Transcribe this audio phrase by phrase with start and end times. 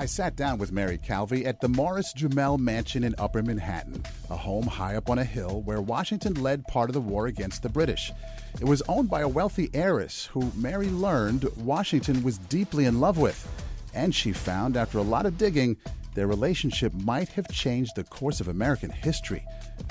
[0.00, 4.36] I sat down with Mary Calvi at the Morris Jumel Mansion in Upper Manhattan, a
[4.36, 7.68] home high up on a hill where Washington led part of the war against the
[7.68, 8.12] British.
[8.60, 13.18] It was owned by a wealthy heiress who Mary learned Washington was deeply in love
[13.18, 13.44] with.
[13.92, 15.76] And she found, after a lot of digging,
[16.14, 19.44] their relationship might have changed the course of American history.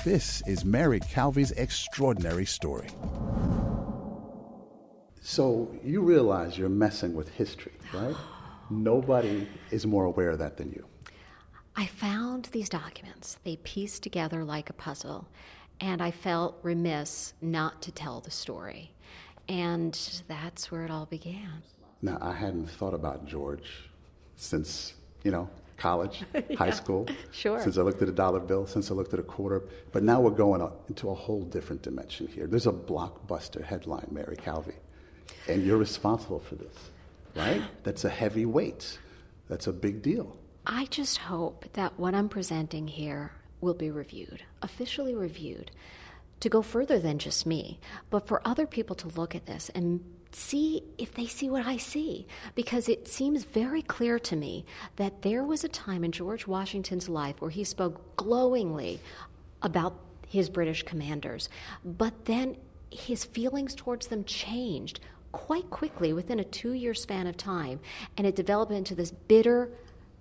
[0.06, 2.88] This is Mary Calvi's extraordinary story.
[5.20, 8.16] So you realize you're messing with history, right?
[8.70, 10.84] Nobody is more aware of that than you.
[11.76, 13.38] I found these documents.
[13.44, 15.28] They pieced together like a puzzle,
[15.80, 18.92] and I felt remiss not to tell the story.
[19.48, 21.62] And that's where it all began.
[22.02, 23.90] Now, I hadn't thought about George
[24.36, 27.06] since, you know, college, yeah, high school.
[27.30, 27.60] Sure.
[27.62, 29.62] Since I looked at a dollar bill, since I looked at a quarter.
[29.92, 32.46] But now we're going into a whole different dimension here.
[32.46, 34.74] There's a blockbuster headline, Mary Calvi
[35.48, 36.74] and you're responsible for this,
[37.34, 37.62] right?
[37.82, 38.98] That's a heavy weight.
[39.48, 40.36] That's a big deal.
[40.66, 45.70] I just hope that what I'm presenting here will be reviewed, officially reviewed,
[46.40, 50.04] to go further than just me, but for other people to look at this and
[50.30, 52.26] see if they see what I see.
[52.54, 54.64] Because it seems very clear to me
[54.96, 59.00] that there was a time in George Washington's life where he spoke glowingly
[59.62, 61.48] about his British commanders,
[61.84, 62.56] but then
[62.90, 65.00] his feelings towards them changed
[65.32, 67.80] quite quickly within a two year span of time,
[68.16, 69.70] and it developed into this bitter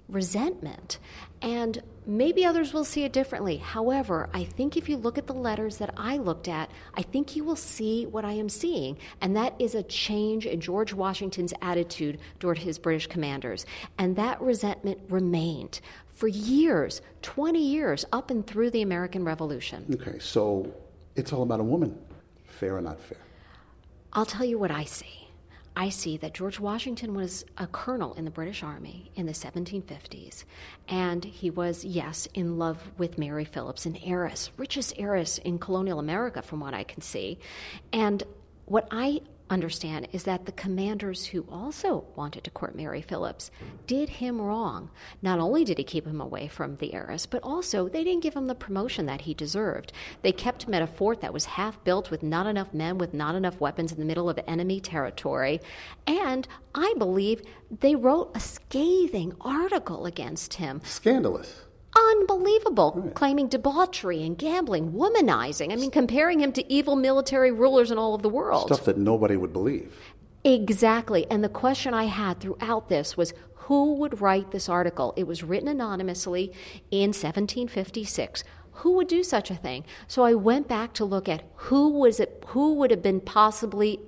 [0.10, 1.00] resentment.
[1.42, 3.58] And maybe others will see it differently.
[3.58, 7.36] However, I think if you look at the letters that I looked at, I think
[7.36, 8.98] you will see what I am seeing.
[9.22, 13.66] And that is a change in George Washington's attitude toward his British commanders.
[13.98, 19.86] And that resentment remained for years 20 years, up and through the American Revolution.
[19.94, 20.74] Okay, so
[21.16, 21.98] it's all about a woman.
[22.46, 23.18] Fair or not fair?
[24.18, 25.30] I'll tell you what I see.
[25.76, 30.44] I see that George Washington was a colonel in the British Army in the 1750s,
[30.88, 36.00] and he was, yes, in love with Mary Philipse, an heiress, richest heiress in colonial
[36.00, 37.38] America, from what I can see.
[37.94, 38.24] And
[38.66, 43.52] what I understand is that the commanders who also wanted to court Mary Philipse
[43.86, 44.90] did him wrong.
[45.22, 48.36] Not only did he keep him away from the heiress, but also they didn't give
[48.36, 49.94] him the promotion that he deserved.
[50.22, 53.14] They kept him at a fort that was half built with not enough men, with
[53.14, 55.62] not enough weapons in the middle of enemy territory.
[56.06, 57.42] And I believe
[57.72, 60.82] they wrote a scathing article against him.
[60.84, 61.67] Scandalous
[61.98, 63.14] unbelievable, right.
[63.14, 65.72] claiming debauchery and gambling, womanizing.
[65.72, 68.68] I mean, comparing him to evil military rulers in all of the world.
[68.68, 69.98] Stuff that nobody would believe.
[70.44, 71.26] Exactly.
[71.30, 73.34] And the question I had throughout this was
[73.68, 75.14] who would write this article?
[75.18, 76.54] It was written anonymously
[76.90, 78.44] in 1756.
[78.72, 79.84] Who would do such a thing?
[80.08, 84.00] So I went back to look at who was it who would have been possibly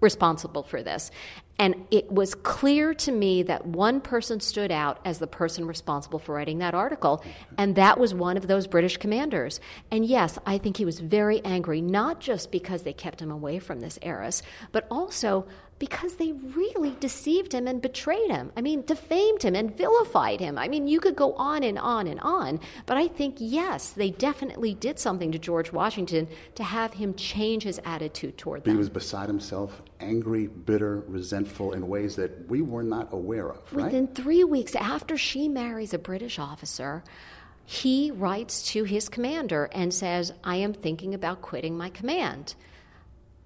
[0.00, 1.10] responsible for this.
[1.58, 6.18] And it was clear to me that one person stood out as the person responsible
[6.18, 7.24] for writing that article,
[7.56, 9.60] and that was one of those British commanders.
[9.90, 13.58] And yes, I think he was very angry, not just because they kept him away
[13.58, 15.46] from this heiress, but also
[15.78, 18.50] because they really deceived him and betrayed him.
[18.56, 20.56] I mean, defamed him and vilified him.
[20.56, 24.10] I mean, you could go on and on and on, but I think, yes, they
[24.10, 28.74] definitely did something to George Washington to have him change his attitude toward them.
[28.74, 33.72] He was beside himself, angry, bitter, resentful in ways that we were not aware of,
[33.72, 33.86] right?
[33.86, 37.04] Within three weeks after she marries a British officer,
[37.66, 42.54] he writes to his commander and says, I am thinking about quitting my command.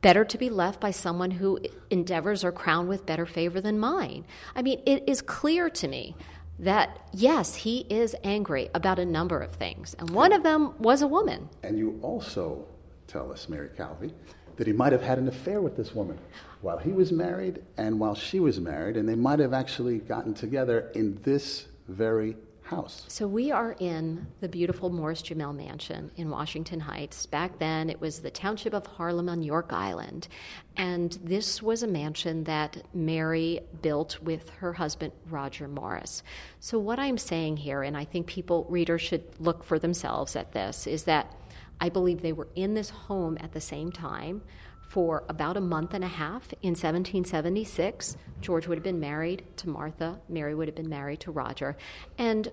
[0.03, 1.59] Better to be left by someone who
[1.91, 4.25] endeavors are crowned with better favor than mine.
[4.56, 6.16] I mean, it is clear to me
[6.59, 11.03] that yes, he is angry about a number of things, and one of them was
[11.03, 11.49] a woman.
[11.62, 12.66] And you also
[13.06, 14.15] tell us, Mary Calvi,
[14.56, 16.19] that he might have had an affair with this woman
[16.61, 20.34] while he was married and while she was married, and they might have actually gotten
[20.34, 22.37] together in this very
[22.70, 23.04] house.
[23.08, 27.26] So we are in the beautiful Morris Jumel Mansion in Washington Heights.
[27.26, 30.28] Back then, it was the township of Harlem on York Island.
[30.76, 36.22] And this was a mansion that Mary built with her husband, Roger Morris.
[36.60, 40.52] So, what I'm saying here, and I think people, readers, should look for themselves at
[40.52, 41.34] this, is that
[41.81, 44.43] I believe they were in this home at the same time
[44.90, 48.16] for about a month and a half in 1776.
[48.40, 51.76] George would have been married to Martha, Mary would have been married to Roger.
[52.19, 52.50] And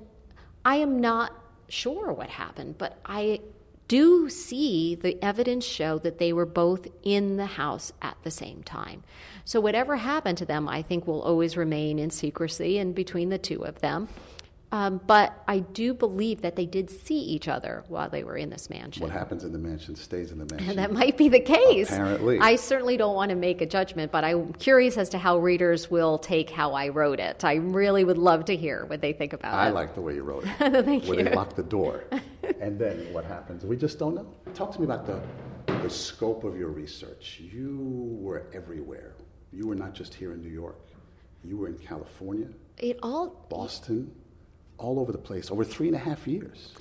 [0.63, 1.33] I am not
[1.67, 3.41] sure what happened, but I
[3.87, 8.61] do see the evidence show that they were both in the house at the same
[8.61, 9.03] time.
[9.43, 13.39] So, whatever happened to them, I think will always remain in secrecy and between the
[13.39, 14.09] two of them.
[14.71, 18.49] Um, but I do believe that they did see each other while they were in
[18.49, 19.01] this mansion.
[19.01, 20.69] What happens in the mansion stays in the mansion.
[20.71, 21.89] And that might be the case.
[21.89, 22.39] Apparently.
[22.39, 25.89] I certainly don't want to make a judgment, but I'm curious as to how readers
[25.89, 27.45] will take how I wrote it.
[27.45, 29.69] I really would love to hear what they think about I it.
[29.69, 30.57] I like the way you wrote it.
[30.85, 31.23] Thank where you.
[31.23, 32.03] they lock the door.
[32.59, 33.63] and then what happens?
[33.63, 34.27] We just don't know.
[34.53, 35.21] Talk to me about the,
[35.81, 37.39] the scope of your research.
[37.39, 39.15] You were everywhere.
[39.53, 40.75] You were not just here in New York.
[41.43, 42.47] You were in California,
[42.77, 44.11] It all Boston,
[44.77, 46.73] all over the place, over three and a half years.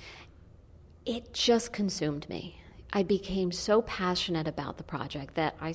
[1.04, 2.60] it just consumed me.
[2.93, 5.75] I became so passionate about the project that I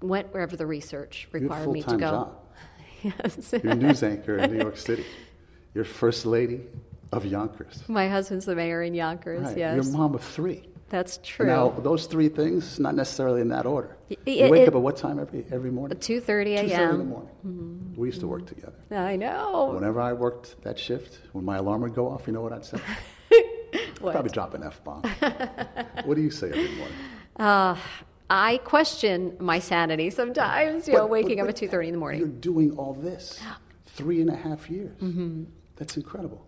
[0.00, 1.98] went wherever the research You had a required me to go.
[1.98, 2.38] job.
[3.02, 3.52] Yes.
[3.64, 5.04] You're a news anchor in New York City.
[5.74, 6.60] You're first lady
[7.10, 7.82] of Yonkers.
[7.88, 9.42] My husband's the mayor in Yonkers.
[9.42, 9.58] Right.
[9.58, 10.62] Yes, You're mom of three.
[10.92, 11.46] That's true.
[11.46, 13.96] Now, those three things, not necessarily in that order.
[14.10, 15.98] Y- You wake it- up at what time every, every morning?
[15.98, 16.66] Two thirty a.m.
[16.66, 17.08] 2.30 in the a.m.
[17.08, 17.94] morning.
[17.96, 18.74] We used to work together.
[18.90, 19.72] I know.
[19.74, 22.64] Whenever I worked that shift, when my alarm would go off, you know what I'd
[22.64, 22.78] say?
[24.00, 24.12] What?
[24.12, 25.02] Probably drop an F bomb.
[26.04, 26.96] what do you say every morning?
[27.36, 27.76] Uh,
[28.28, 30.86] I question my sanity sometimes.
[30.88, 32.18] You know, waking but- up at two thirty in the morning.
[32.20, 33.40] You're doing all this
[33.86, 34.98] three and a half years.
[35.00, 35.44] Mm-hmm.
[35.76, 36.44] That's incredible.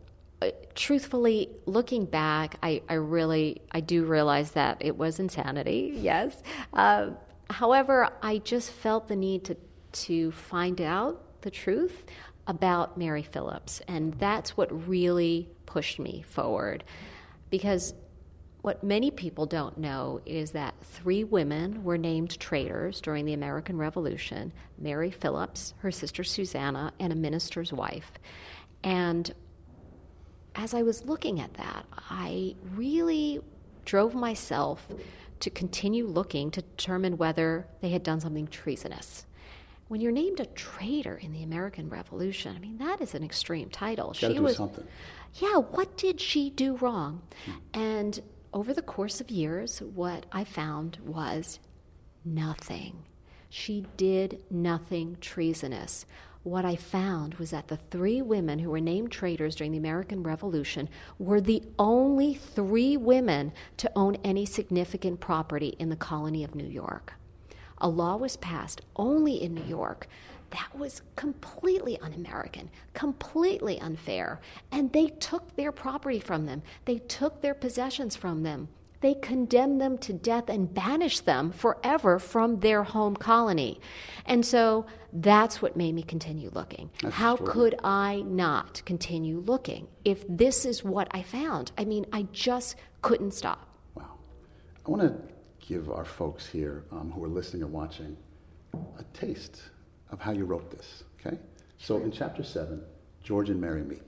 [0.74, 5.92] Truthfully, looking back, I, I really I do realize that it was insanity.
[5.96, 6.42] Yes.
[6.72, 7.10] Uh,
[7.50, 9.56] however, I just felt the need to
[10.06, 12.04] to find out the truth
[12.46, 16.84] about Mary Philipse, and that's what really pushed me forward,
[17.50, 17.94] because
[18.64, 23.76] What many people don't know is that three women were named traitors during the American
[23.76, 28.10] Revolution Mary Philipse, her sister Susanna, and a minister's wife.
[28.82, 29.30] And
[30.54, 33.40] as I was looking at that, I really
[33.84, 34.86] drove myself
[35.40, 39.26] to continue looking to determine whether they had done something treasonous.
[39.88, 43.68] When you're named a traitor in the American Revolution, I mean, that is an extreme
[43.68, 44.12] title.
[44.12, 44.86] Do was something.
[45.34, 47.22] yeah, what did she do wrong?
[47.44, 47.52] Hmm.
[47.74, 48.20] And
[48.52, 51.58] over the course of years, what I found was
[52.24, 53.04] nothing.
[53.50, 56.06] She did nothing treasonous.
[56.44, 60.22] What I found was that the three women who were named traitors during the American
[60.22, 60.88] Revolution
[61.18, 66.66] were the only three women to own any significant property in the colony of New
[66.66, 67.14] York.
[67.78, 70.06] A law was passed only in New York
[70.54, 74.40] that was completely un American, completely unfair.
[74.70, 78.68] And they took their property from them, they took their possessions from them.
[79.04, 83.78] They condemned them to death and banished them forever from their home colony.
[84.24, 86.88] And so that's what made me continue looking.
[87.02, 91.70] That's How could I not continue looking if this is what I found?
[91.76, 93.68] I mean, I just couldn't stop.
[93.94, 94.08] Wow.
[94.86, 95.14] I want to
[95.68, 98.16] give our folks here um, who are listening or watching
[98.72, 99.64] a taste
[100.12, 101.36] of how you wrote this, okay?
[101.76, 102.82] So in chapter 7,
[103.22, 104.00] George and Mary meet.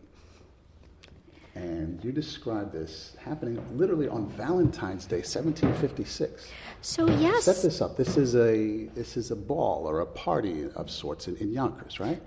[1.56, 6.50] And you describe this happening literally on Valentine's Day, 1756.
[6.82, 7.44] So, yes.
[7.44, 7.96] Set this up.
[7.96, 11.98] This is a this is a ball or a party of sorts in, in Yonkers,
[11.98, 12.20] right?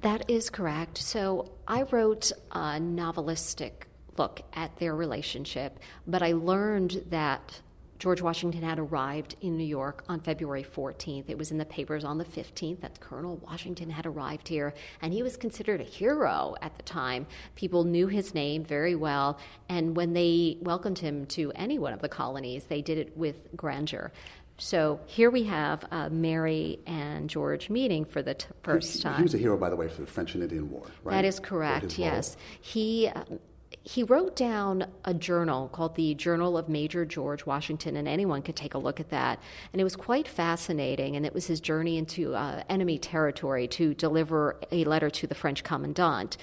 [0.00, 0.98] That is correct.
[0.98, 3.84] So I wrote a novelistic
[4.18, 5.78] look at their relationship,
[6.08, 7.60] but I learned that
[8.02, 11.30] George Washington had arrived in New York on February 14th.
[11.30, 15.12] It was in the papers on the 15th that Colonel Washington had arrived here, and
[15.12, 17.28] he was considered a hero at the time.
[17.54, 19.38] People knew his name very well,
[19.68, 23.36] and when they welcomed him to any one of the colonies, they did it with
[23.54, 24.10] grandeur.
[24.58, 29.18] So here we have uh, Mary and George meeting for the t- first time.
[29.18, 31.12] He was a hero, by the way, for the French and Indian War, right?
[31.12, 31.84] That is correct.
[31.84, 32.08] his role.
[32.08, 33.38] Yes, he um,
[33.84, 38.56] he wrote down a journal called the Journal of Major George Washington, and anyone could
[38.56, 39.40] take a look at that.
[39.72, 41.16] And it was quite fascinating.
[41.16, 45.34] And it was his journey into uh, enemy territory to deliver a letter to the
[45.34, 46.36] French commandant.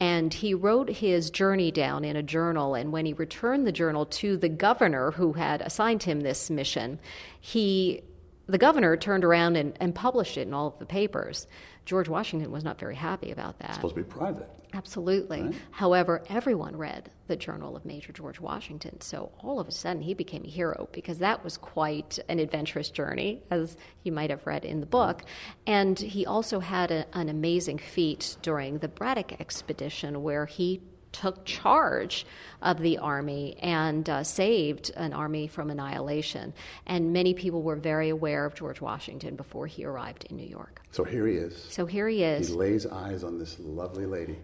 [0.00, 2.74] And he wrote his journey down in a journal.
[2.74, 6.98] And when he returned the journal to the governor who had assigned him this mission,
[7.40, 8.02] he
[8.46, 11.46] the governor turned around and, and published it in all of the papers.
[11.84, 13.70] George Washington was not very happy about that.
[13.70, 14.48] It's supposed to be private.
[14.74, 15.42] Absolutely.
[15.42, 15.54] Right.
[15.70, 19.00] However, everyone read the Journal of Major George Washington.
[19.00, 22.90] So all of a sudden, he became a hero because that was quite an adventurous
[22.90, 25.22] journey, as you might have read in the book.
[25.66, 30.82] And he also had a, an amazing feat during the Braddock expedition where he
[31.20, 32.26] took charge
[32.62, 36.52] of the army and uh, saved an army from annihilation.
[36.86, 40.82] And many people were very aware of George Washington before he arrived in New York.
[40.90, 41.66] So here he is.
[41.70, 42.48] So here he is.
[42.48, 44.38] He lays eyes on this lovely lady,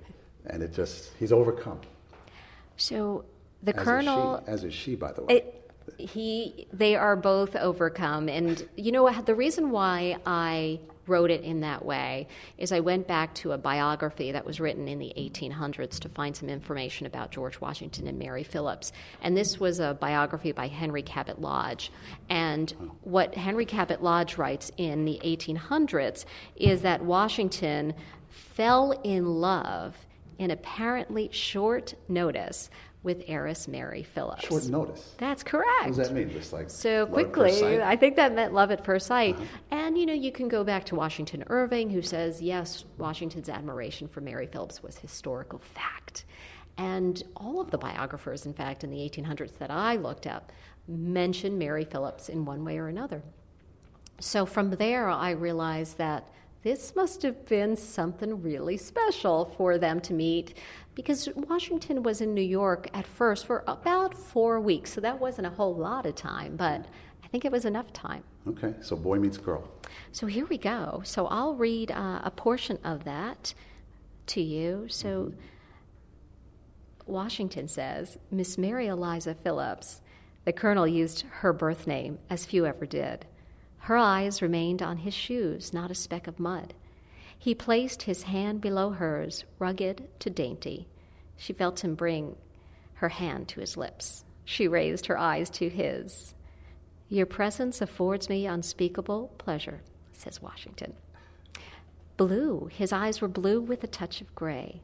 [0.46, 1.80] and it just, he's overcome.
[2.76, 3.24] So
[3.62, 4.36] the As colonel.
[4.36, 5.34] Is she, as is she, by the way.
[5.36, 5.58] It,
[5.98, 9.26] he, they are both overcome, and you know what?
[9.26, 12.28] The reason why I wrote it in that way
[12.58, 16.36] is I went back to a biography that was written in the 1800s to find
[16.36, 18.92] some information about George Washington and Mary Philipse.
[19.20, 21.90] And this was a biography by Henry Cabot Lodge.
[22.28, 26.24] And what Henry Cabot Lodge writes in the 1800s
[26.56, 27.94] is that Washington
[28.28, 30.06] fell in love
[30.38, 32.70] in apparently short notice
[33.02, 34.46] with heiress Mary Philipse.
[34.46, 35.14] Short notice.
[35.18, 35.68] That's correct.
[35.80, 36.30] What does that mean?
[36.30, 37.82] Just like so quickly.
[37.82, 39.34] I think that meant love at first sight.
[39.34, 39.44] Uh-huh.
[39.70, 44.08] And you know, you can go back to Washington Irving, who says yes, Washington's admiration
[44.08, 46.24] for Mary Philipse was historical fact.
[46.78, 50.52] And all of the biographers, in fact, in the 1800s that I looked up,
[50.88, 53.22] mention Mary Philipse in one way or another.
[54.20, 56.28] So from there, I realized that
[56.62, 60.56] this must have been something really special for them to meet
[60.94, 64.92] because Washington was in New York at first for about four weeks.
[64.92, 66.86] So that wasn't a whole lot of time, but
[67.24, 68.22] I think it was enough time.
[68.46, 69.68] Okay, so boy meets girl.
[70.12, 71.02] So here we go.
[71.04, 73.54] So I'll read uh, a portion of that
[74.28, 74.86] to you.
[74.88, 75.32] So
[77.06, 80.00] Washington says Miss Mary Eliza Philipse,
[80.44, 83.26] the colonel used her birth name as few ever did.
[83.86, 86.72] Her eyes remained on his shoes, not a speck of mud.
[87.36, 90.86] He placed his hand below hers, rugged to dainty.
[91.36, 92.36] She felt him bring
[92.94, 94.24] her hand to his lips.
[94.44, 96.32] She raised her eyes to his.
[97.08, 100.94] Your presence affords me unspeakable pleasure, says Washington.
[102.16, 104.80] Blue, his eyes were blue with a touch of gray.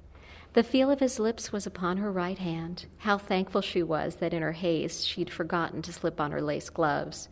[0.54, 2.86] The feel of his lips was upon her right hand.
[2.96, 6.68] How thankful she was that in her haste she'd forgotten to slip on her lace
[6.68, 7.28] gloves.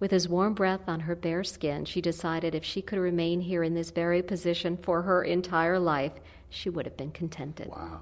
[0.00, 3.62] With his warm breath on her bare skin, she decided if she could remain here
[3.62, 6.12] in this very position for her entire life,
[6.50, 7.68] she would have been contented.
[7.68, 8.00] Wow.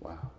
[0.00, 0.30] Wow.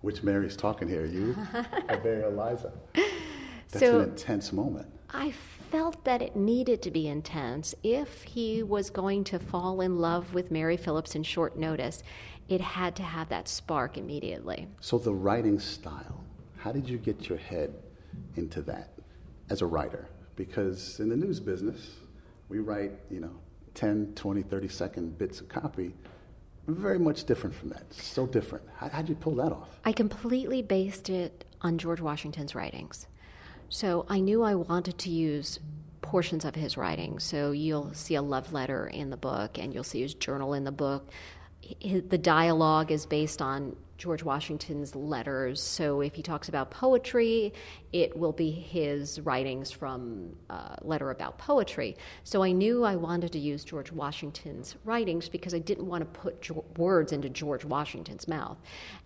[0.00, 1.04] Which Mary's talking here?
[1.06, 1.34] You
[1.88, 2.72] or Mary Eliza?
[2.94, 4.86] That's So- an intense moment.
[5.10, 5.30] I
[5.70, 7.74] felt that it needed to be intense.
[7.82, 12.02] If he was going to fall in love with Mary Philipse in short notice,
[12.50, 14.68] it had to have that spark immediately.
[14.82, 16.22] So the writing style,
[16.58, 17.72] how did you get your head
[18.36, 18.90] into that
[19.50, 20.08] as a writer?
[20.36, 21.90] Because in the news business,
[22.48, 23.32] we write, you know,
[23.74, 25.94] 10, 20, 30 second bits of copy.
[26.66, 27.92] Very much different from that.
[27.92, 28.64] So different.
[28.76, 29.68] How, how'd you pull that off?
[29.84, 33.06] I completely based it on George Washington's writings.
[33.68, 35.58] So I knew I wanted to use
[36.02, 37.24] portions of his writings.
[37.24, 40.64] So you'll see a love letter in the book, and you'll see his journal in
[40.64, 41.10] the book.
[41.82, 45.60] The dialogue is based on George Washington's letters.
[45.60, 47.52] So if he talks about poetry,
[47.92, 51.96] it will be his writings from a letter about poetry.
[52.22, 56.20] So I knew I wanted to use George Washington's writings because I didn't want to
[56.20, 58.56] put jo- words into George Washington's mouth.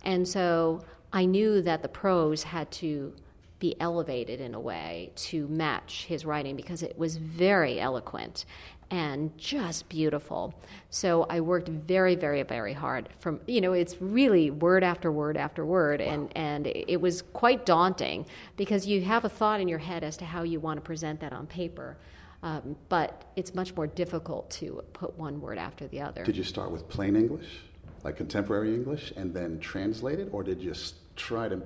[0.05, 3.15] And so I knew that the prose had to
[3.63, 8.45] be elevated in a way to match his writing because it was very eloquent
[8.91, 10.53] and just beautiful.
[10.91, 13.09] So I worked very, very, very hard.
[13.21, 17.65] From you know, it's really word after word after word, and and it was quite
[17.65, 18.27] daunting
[18.57, 21.21] because you have a thought in your head as to how you want to present
[21.21, 21.97] that on paper.
[22.43, 26.25] Um, but it's much more difficult to put one word after the other.
[26.25, 27.61] Did you start with plain English,
[28.03, 30.75] like contemporary English, and then translate it, or did you
[31.15, 31.63] try to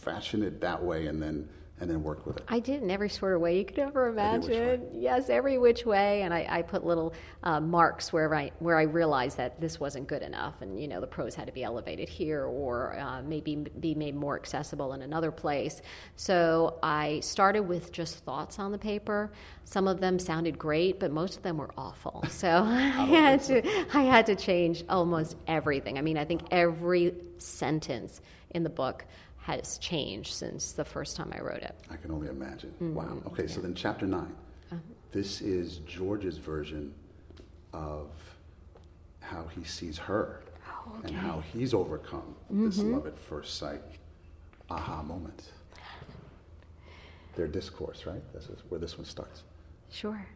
[0.00, 1.48] fashion it that way and then
[1.80, 2.44] and then work with it?
[2.46, 4.88] I did in every sort of way you could ever Every imagine.
[4.92, 8.82] Yes, every which way, and I, I put little uh, marks where I where I
[8.82, 12.08] realized that this wasn't good enough, and you know the prose had to be elevated
[12.08, 15.80] here, or uh, maybe be made more accessible in another place.
[16.16, 19.32] So I started with just thoughts on the paper.
[19.64, 22.24] Some of them sounded great, but most of them were awful.
[22.40, 25.98] So I had to I had to change almost everything.
[25.98, 29.04] I mean, I think every sentence in the book
[29.42, 31.74] has changed since the first time I wrote it.
[31.90, 32.70] I can only imagine.
[32.74, 32.94] Mm-hmm.
[32.94, 33.22] Wow.
[33.28, 34.76] Okay, so then chapter 9 Uh-huh.
[35.12, 36.94] This is George's version
[37.72, 38.10] of
[39.20, 40.42] how he sees her
[40.86, 43.82] Oh, and how he's overcome this love at first sight
[44.70, 45.50] aha moment.
[47.36, 48.22] Their discourse, right?
[48.32, 49.42] This is where this one starts.
[49.90, 50.26] Sure.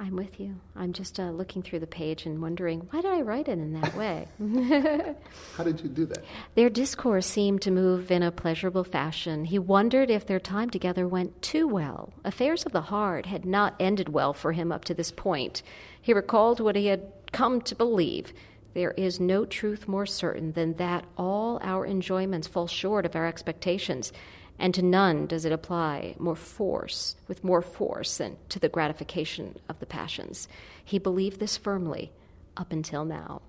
[0.00, 0.58] I'm with you.
[0.74, 3.74] I'm just uh, looking through the page and wondering why did I write it in
[3.74, 4.26] that way?
[5.58, 6.24] How did you do that?
[6.54, 9.44] Their discourse seemed to move in a pleasurable fashion.
[9.44, 12.14] He wondered if their time together went too well.
[12.24, 15.62] Affairs of the heart had not ended well for him up to this point.
[16.00, 18.32] He recalled what he had come to believe.
[18.72, 23.26] There is no truth more certain than that all our enjoyments fall short of our
[23.26, 24.14] expectations,
[24.60, 29.58] and to none does it apply more force, with more force than to the gratification
[29.68, 30.46] of the passions.
[30.84, 32.12] He believed this firmly
[32.56, 33.40] up until now.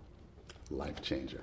[0.69, 1.41] Life changer.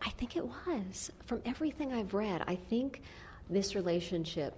[0.00, 1.12] I think it was.
[1.26, 3.02] From everything I've read, I think
[3.50, 4.54] this relationship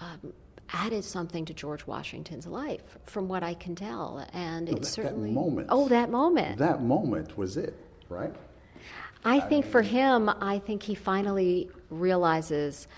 [0.00, 0.32] um,
[0.72, 4.26] added something to George Washington's life, from what I can tell.
[4.32, 5.28] And it certainly.
[5.28, 5.66] that moment.
[5.70, 6.58] Oh, that moment.
[6.58, 7.76] That moment was it,
[8.08, 8.34] right?
[9.24, 12.88] I think for him, I think he finally realizes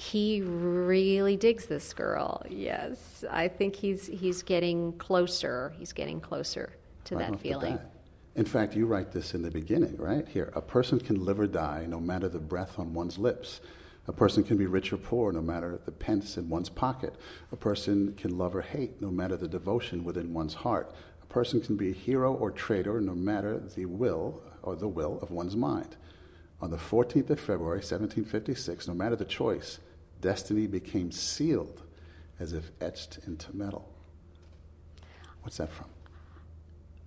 [0.00, 2.42] he really digs this girl.
[2.48, 5.74] Yes, I think he's he's getting closer.
[5.78, 6.72] He's getting closer
[7.04, 7.78] to Right that feeling.
[8.34, 10.26] In fact, you write this in the beginning, right?
[10.26, 13.60] Here, a person can live or die no matter the breath on one's lips.
[14.08, 17.14] A person can be rich or poor no matter the pence in one's pocket.
[17.52, 20.94] A person can love or hate no matter the devotion within one's heart.
[21.22, 25.18] A person can be a hero or traitor no matter the will or the will
[25.20, 25.96] of one's mind.
[26.62, 29.78] On the 14th of February, 1756, no matter the choice,
[30.20, 31.82] destiny became sealed
[32.38, 33.88] as if etched into metal.
[35.42, 35.86] What's that from?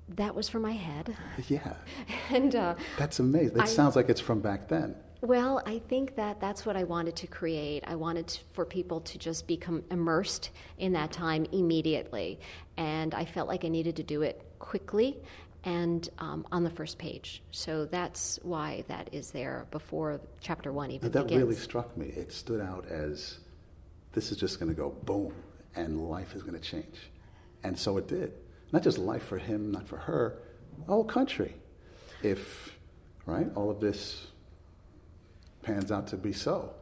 [0.10, 1.16] That was for my head,
[1.48, 1.76] Yeah,
[2.30, 3.58] and uh, that's amazing.
[3.58, 4.96] It I- sounds like it's from back then.
[5.22, 7.86] Well, I think that that's what I wanted to create.
[7.88, 12.42] I wanted to, for people to just become immersed in that time immediately.
[12.76, 15.16] And I felt like I needed to do it quickly
[15.64, 17.42] and um, on the first page.
[17.52, 21.42] So that's why that is there before chapter one even That begins.
[21.44, 22.08] really struck me.
[22.08, 23.40] It stood out as
[24.12, 25.34] this is just going to go boom,
[25.76, 27.12] and life is going to change.
[27.64, 28.34] And so it did.
[28.72, 30.40] Not just life for him, not for her,
[30.80, 31.56] the whole country.
[32.22, 32.78] If,
[33.26, 34.28] right, all of this
[35.62, 36.74] pans out to be so.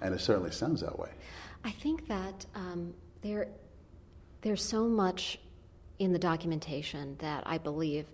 [0.00, 1.10] And it certainly sounds that way.
[1.64, 3.48] I think that um, there,
[4.40, 5.38] there's so much
[6.02, 8.06] in the documentation that I believe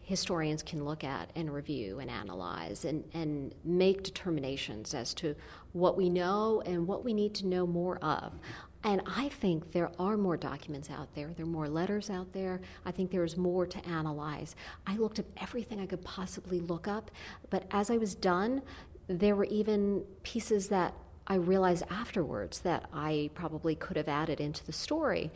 [0.00, 5.34] historians can look at and review and analyze and, and make determinations as to
[5.72, 8.32] what we know and what we need to know more of.
[8.84, 11.32] And I think there are more documents out there.
[11.34, 12.60] There are more letters out there.
[12.86, 14.54] I think there's more to analyze.
[14.86, 17.10] I looked up everything I could possibly look up,
[17.50, 18.62] but as I was done,
[19.08, 20.94] there were even pieces that
[21.26, 25.30] I realized afterwards that I probably could have added into the story.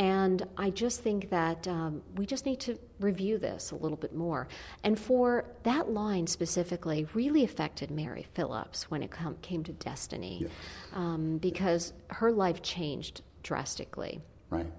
[0.00, 4.14] And I just think that um, we just need to review this a little bit
[4.14, 4.48] more.
[4.82, 10.38] And for that line specifically, really affected Mary Philipse when it com- came to destiny,
[10.40, 10.50] Yes.
[10.94, 14.22] um, because her life changed drastically.
[14.48, 14.72] Right.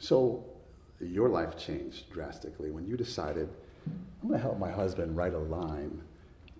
[0.00, 0.44] So
[1.00, 3.48] your life changed drastically when you decided,
[4.20, 6.02] I'm going to help my husband write a line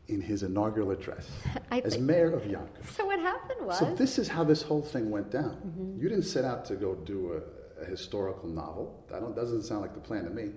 [0.06, 1.28] in his inaugural address
[1.72, 2.88] as mayor of Yonkers.
[2.90, 3.81] So what happened was.
[3.81, 5.96] So this is how this whole thing went down.
[6.00, 7.40] You didn't set out to go do a,
[7.80, 9.04] a historical novel.
[9.08, 10.50] That don't, doesn't sound like the plan to me.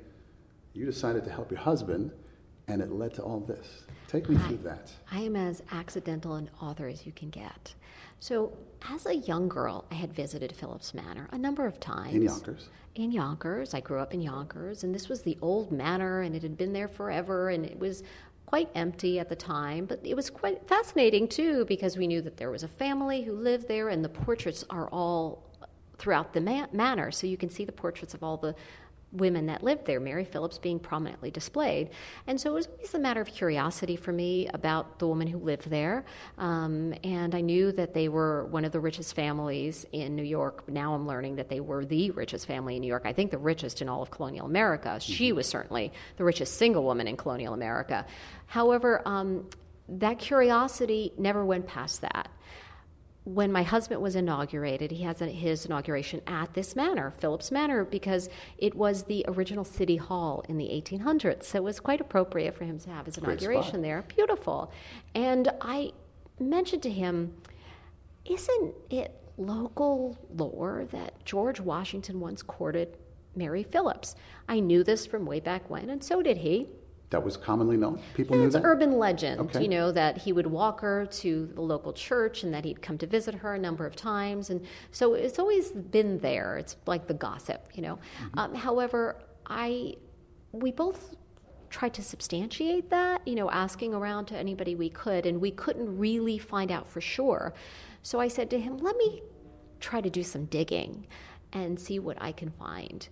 [0.74, 2.12] You decided to help your husband,
[2.68, 3.84] and it led to all this.
[4.08, 4.92] Take me through that.
[5.12, 7.74] I am as accidental an author as you can get.
[8.20, 8.58] So,
[8.90, 12.16] as a young girl, I had visited Philipse Manor a number of times.
[12.16, 12.70] In Yonkers.
[12.96, 13.74] In Yonkers.
[13.74, 16.74] I grew up in Yonkers, and this was the old manor, and it had been
[16.74, 18.04] there forever, and it was
[18.46, 22.36] quite empty at the time, but it was quite fascinating too because we knew that
[22.38, 25.49] there was a family who lived there, and the portraits are all
[26.00, 28.56] throughout the ma- manor, so you can see the portraits of all the
[29.12, 31.90] women that lived there, Mary Philipse being prominently displayed.
[32.28, 35.40] And so it was always a matter of curiosity for me about the woman who
[35.40, 36.06] lived there.
[36.38, 40.70] Um, and I knew that they were one of the richest families in New York.
[40.70, 43.04] Now I'm learning that they were the richest family in New York.
[43.06, 45.00] I think the richest in all of colonial America.
[45.00, 48.06] She was certainly the richest single woman in colonial America.
[48.46, 49.50] However, um,
[49.88, 52.30] that curiosity never went past that
[53.34, 57.86] when my husband was inaugurated, he has a, his inauguration at this manor, Philipse Manor,
[57.86, 61.44] because it was the original city hall in the 1800s.
[61.44, 64.04] So it was quite appropriate for him to have his inauguration there.
[64.08, 64.72] Beautiful.
[65.14, 65.92] And I
[66.40, 67.36] mentioned to him,
[68.26, 72.98] isn't it local lore that George Washington once courted
[73.36, 74.16] Mary Philipse?
[74.48, 76.68] I knew this from way back when, and so did he.
[77.10, 78.00] That was commonly known.
[78.14, 78.64] People Yeah, knew it's that.
[78.64, 79.64] urban legend, Okay.
[79.64, 82.98] you know, that he would walk her to the local church and that he'd come
[83.00, 84.50] to visit her a number of times.
[84.52, 86.58] And so it's always been there.
[86.58, 88.00] It's like the gossip, you know.
[88.36, 89.16] Um, however,
[89.48, 89.96] I,
[90.52, 91.16] we both
[91.72, 95.98] tried to substantiate that, you know, asking around to anybody we could, and we couldn't
[95.98, 97.54] really find out for sure.
[98.04, 99.24] So I said to him, let me
[99.80, 101.08] try to do some digging
[101.54, 103.08] and see what I can find.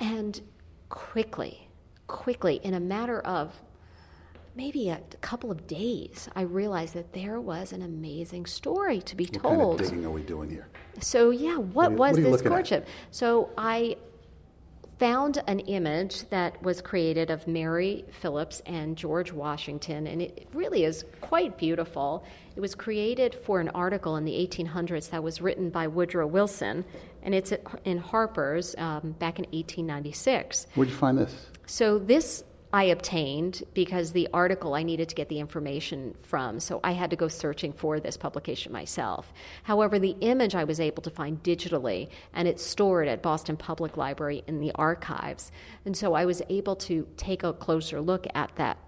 [0.00, 0.40] And
[0.88, 1.67] quickly,
[2.08, 3.54] quickly, in a matter of
[4.56, 9.24] maybe a couple of days, I realized that there was an amazing story to be
[9.26, 9.78] what kind of told.
[9.78, 10.66] digging are we doing here?
[11.00, 12.50] So, yeah, what are you- was what this looking at?
[12.50, 12.88] courtship?
[13.12, 13.96] So, I
[14.98, 20.82] found an image that was created of Mary Philipse and George Washington, and it really
[20.82, 22.24] is quite beautiful.
[22.56, 26.84] It was created for an article in the 1800s that was written by Woodrow Wilson,
[27.22, 27.52] and it's
[27.84, 30.66] in Harper's um, back in 1896.
[30.74, 31.46] Where'd you find this?
[31.68, 36.80] So this I obtained because the article I needed to get the information from, so
[36.82, 39.32] I had to go searching for this publication myself.
[39.64, 43.98] However, the image I was able to find digitally, and it's stored at Boston Public
[43.98, 45.52] Library in the archives.
[45.84, 48.78] And so I was able to take a closer look at that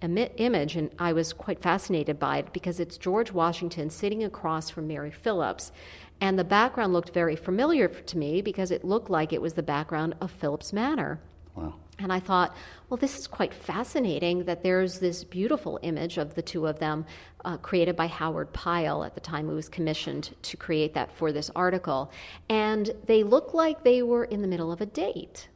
[0.00, 4.86] image, and I was quite fascinated by it because it's George Washington sitting across from
[4.86, 5.72] Mary Philipse.
[6.20, 9.62] And the background looked very familiar to me because it looked like it was the
[9.62, 11.20] background of Philipse Manor.
[11.56, 11.74] Wow.
[11.98, 12.56] And I thought,
[12.88, 17.04] well, this is quite fascinating that there's this beautiful image of the two of them
[17.44, 21.32] uh, created by Howard Pyle at the time he was commissioned to create that for
[21.32, 22.10] this article.
[22.48, 25.48] And they look like they were in the middle of a date.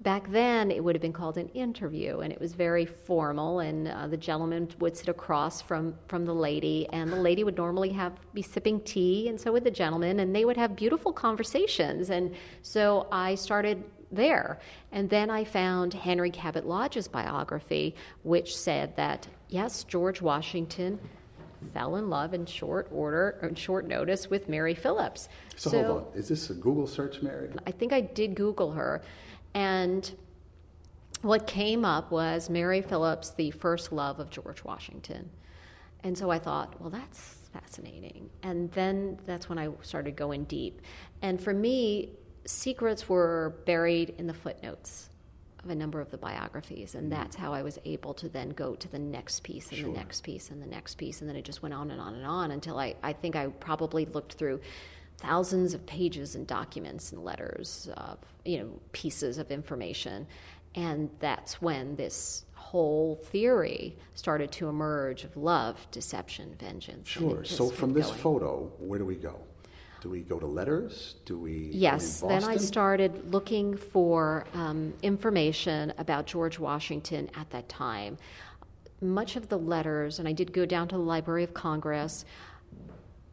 [0.00, 3.60] Back then, it would have been called an interview, and it was very formal.
[3.60, 7.56] And uh, the gentleman would sit across from, from the lady, and the lady would
[7.56, 11.12] normally have be sipping tea, and so would the gentleman, and they would have beautiful
[11.12, 12.10] conversations.
[12.10, 14.58] And so I started there.
[14.92, 20.98] And then I found Henry Cabot Lodge's biography, which said that, yes, George Washington
[21.72, 25.28] fell in love in short order, in short notice with Mary Philipse.
[25.56, 26.18] So, so hold on.
[26.18, 27.50] Is this a Google search, Mary?
[27.66, 29.02] I think I did Google her.
[29.54, 30.10] And
[31.22, 35.30] what came up was Mary Philipse, the first love of George Washington.
[36.02, 38.28] And so I thought, well, that's fascinating.
[38.42, 40.80] And then that's when I started going deep.
[41.20, 42.10] And for me,
[42.44, 45.08] secrets were buried in the footnotes
[45.62, 47.10] of a number of the biographies, and hmm.
[47.10, 49.92] that's how I was able to then go to the next piece and sure.
[49.92, 52.14] the next piece and the next piece, and then it just went on and on
[52.14, 54.60] and on until I, I think I probably looked through
[55.18, 60.26] thousands of pages and documents and letters of you know pieces of information,
[60.74, 67.06] and that's when this whole theory started to emerge of love, deception, vengeance.
[67.06, 67.44] Sure.
[67.44, 68.18] So from this going.
[68.18, 69.38] photo, where do we go?
[70.02, 71.14] Do we go to letters?
[71.26, 71.70] Do we?
[71.72, 72.22] Yes.
[72.22, 78.18] Then I started looking for um, information about George Washington at that time.
[79.00, 82.24] Much of the letters, and I did go down to the Library of Congress.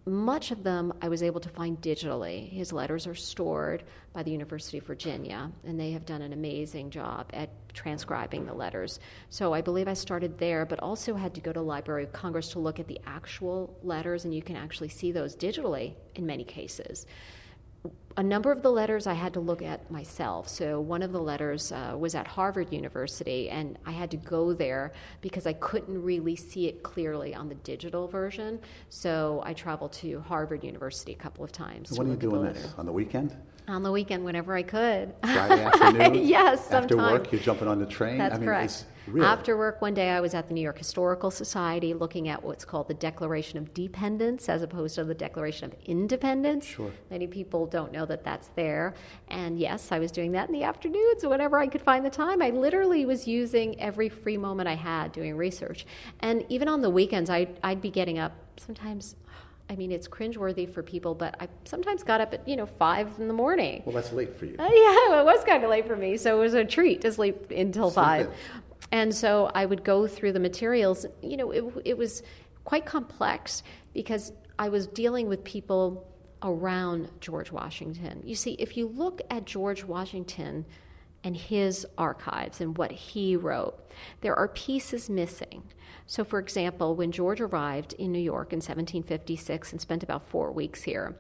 [0.06, 2.50] Much of them I was able to find digitally.
[2.50, 3.84] His letters are stored
[4.14, 8.54] by the University of Virginia, and they have done an amazing job at transcribing the
[8.54, 9.00] letters.
[9.30, 12.50] So I believe I started there, but also had to go to Library of Congress
[12.50, 16.44] to look at the actual letters, and you can actually see those digitally in many
[16.44, 17.06] cases
[18.20, 20.50] a number of the letters I had to look at myself.
[20.50, 24.52] So one of the letters uh, was at Harvard University, and I had to go
[24.52, 28.60] there because I couldn't really see it clearly on the digital version.
[28.90, 31.94] So I traveled to Harvard University a couple of times.
[31.94, 32.74] when are you doing this?
[32.78, 33.38] On the weekend?
[33.70, 35.14] on the weekend whenever I could.
[35.22, 36.16] Friday afternoon?
[36.28, 36.92] yes, sometimes.
[36.92, 38.18] After work, you're jumping on the train?
[38.18, 38.86] That's I mean, correct.
[39.12, 39.26] Really?
[39.26, 42.66] After work one day, I was at the New York Historical Society looking at what's
[42.66, 46.66] called the Declaration of Dependence as opposed to the Declaration of Independence.
[46.66, 46.92] Sure.
[47.10, 48.94] Many people don't know that that's there.
[49.28, 52.42] And yes, I was doing that in the afternoons whenever I could find the time.
[52.42, 55.86] I literally was using every free moment I had doing research.
[56.20, 59.16] And even on the weekends, I'd, I'd be getting up sometimes
[59.72, 63.08] I mean, it's cringeworthy for people, but I sometimes got up at, you know, five
[63.20, 63.84] in the morning.
[63.86, 64.56] Well, that's late for you.
[64.58, 66.18] Uh, yeah, it was kind of late for me.
[66.18, 68.26] So it was a treat to sleep until sleep five.
[68.26, 68.32] In.
[68.92, 71.06] And so I would go through the materials.
[71.22, 72.24] You know, it, it was
[72.64, 76.08] quite complex because I was dealing with people
[76.42, 78.22] around George Washington.
[78.24, 80.66] You see, if you look at George Washington
[81.24, 83.78] and his archives and what he wrote,
[84.22, 85.64] there are pieces missing.
[86.08, 90.52] So, for example, when George arrived in New York in 1756 and spent about four
[90.52, 91.16] weeks here,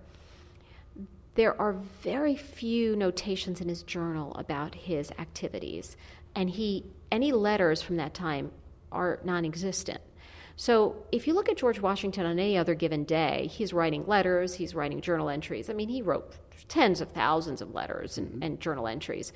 [1.36, 5.96] there are very few notations in his journal about his activities,
[6.40, 8.52] and he any letters from that time
[8.94, 10.00] are non-existent.
[10.56, 14.54] So, if you look at George Washington on any other given day, he's writing letters,
[14.54, 15.70] he's writing journal entries.
[15.70, 16.36] I mean, he wrote
[16.70, 18.44] tens of thousands of letters and, mm-hmm.
[18.44, 19.34] and journal entries.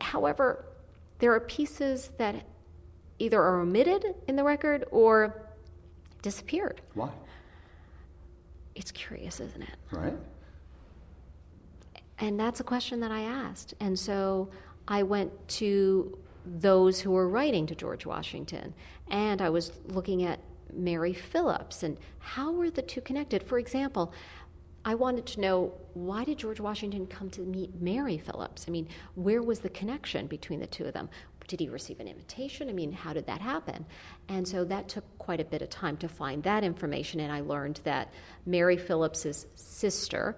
[0.00, 0.64] However,
[1.18, 2.44] there are pieces that
[3.20, 5.48] either are omitted in the record or
[6.22, 6.80] disappeared.
[6.94, 7.10] Why?
[8.74, 9.76] It's curious, isn't it?
[9.92, 10.14] Right.
[12.18, 13.74] And that's a question that I asked.
[13.78, 14.50] And so
[14.86, 18.74] I went to those who were writing to George Washington,
[19.08, 20.40] and I was looking at
[20.72, 23.42] Mary Philipse and how were the two connected?
[23.42, 24.12] For example,
[24.84, 28.66] I wanted to know why did George Washington come to meet Mary Philipse?
[28.68, 31.08] I mean, where was the connection between the two of them?
[31.46, 32.68] Did he receive an invitation?
[32.68, 33.86] I mean, how did that happen?
[34.28, 37.40] And so that took quite a bit of time to find that information, and I
[37.40, 38.12] learned that
[38.46, 40.36] Mary Philipse's sister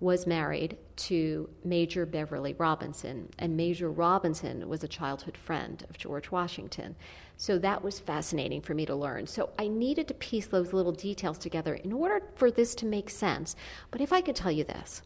[0.00, 6.30] was married to Major Beverly Robinson, and Major Robinson was a childhood friend of George
[6.30, 6.94] Washington.
[7.36, 9.26] So that was fascinating for me to learn.
[9.26, 13.10] So I needed to piece those little details together in order for this to make
[13.10, 13.56] sense.
[13.90, 15.02] But if I could tell you this,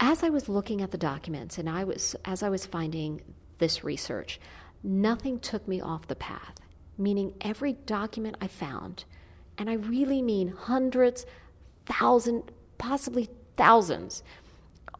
[0.00, 3.22] as I was looking at the documents and I was as I was finding
[3.58, 4.40] this research,
[4.82, 6.56] nothing took me off the path,
[6.98, 9.04] meaning every document I found,
[9.56, 11.24] and I really mean hundreds,
[11.86, 12.44] thousands,
[12.78, 14.22] possibly thousands,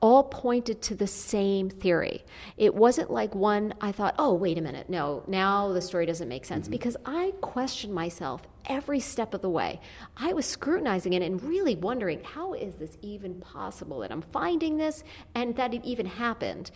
[0.01, 2.25] all pointed to the same theory.
[2.57, 6.29] It wasn't like one I thought, oh, wait a minute, no, now the story doesn't
[6.29, 6.73] make sense, mm-hmm.
[6.73, 9.81] because I questioned myself every step of the way.
[10.17, 14.77] I was scrutinizing it and really wondering, how is this even possible that I'm finding
[14.77, 15.03] this
[15.35, 16.71] and that it even happened?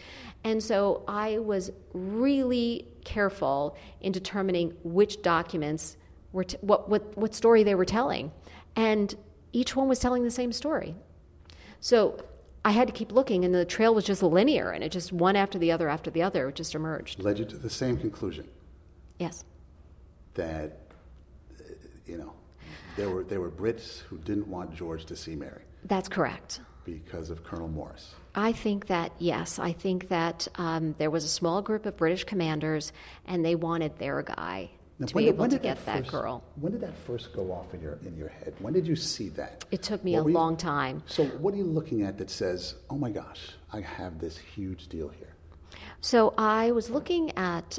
[0.44, 5.96] And so I was really careful in determining which documents
[6.32, 8.30] were, t- what, what, what story they were telling.
[8.76, 9.14] And
[9.52, 10.94] each one was telling the same story.
[11.80, 12.22] So
[12.64, 15.36] I had to keep looking, and the trail was just linear, and it just one
[15.36, 17.22] after the other after the other just emerged.
[17.22, 18.46] Led you to the same conclusion.
[19.18, 19.44] Yes.
[20.34, 20.78] That,
[22.06, 22.32] you know,
[22.96, 25.62] there were there were Brits who didn't want George to see Mary.
[25.84, 26.60] That's correct.
[26.84, 28.14] Because of Colonel Morris.
[28.34, 32.24] I think that yes, I think that um, there was a small group of British
[32.24, 32.92] commanders,
[33.26, 36.44] and they wanted their guy now, to be able to get that, first, girl.
[36.56, 38.54] When did that first go off in your in your head?
[38.58, 39.64] When did you see that?
[39.70, 41.02] It took me what a long you, time.
[41.06, 44.88] So, what are you looking at that says, "Oh my gosh, I have this huge
[44.88, 45.34] deal here"?
[46.02, 47.78] So, I was looking at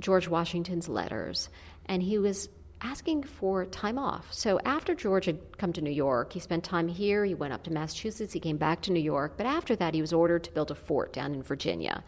[0.00, 1.50] George Washington's letters,
[1.86, 2.48] and he was
[2.80, 4.32] asking for time off.
[4.32, 7.62] So after George had come to New York, he spent time here, he went up
[7.64, 10.52] to Massachusetts, he came back to New York, but after that he was ordered to
[10.52, 12.04] build a fort down in Virginia.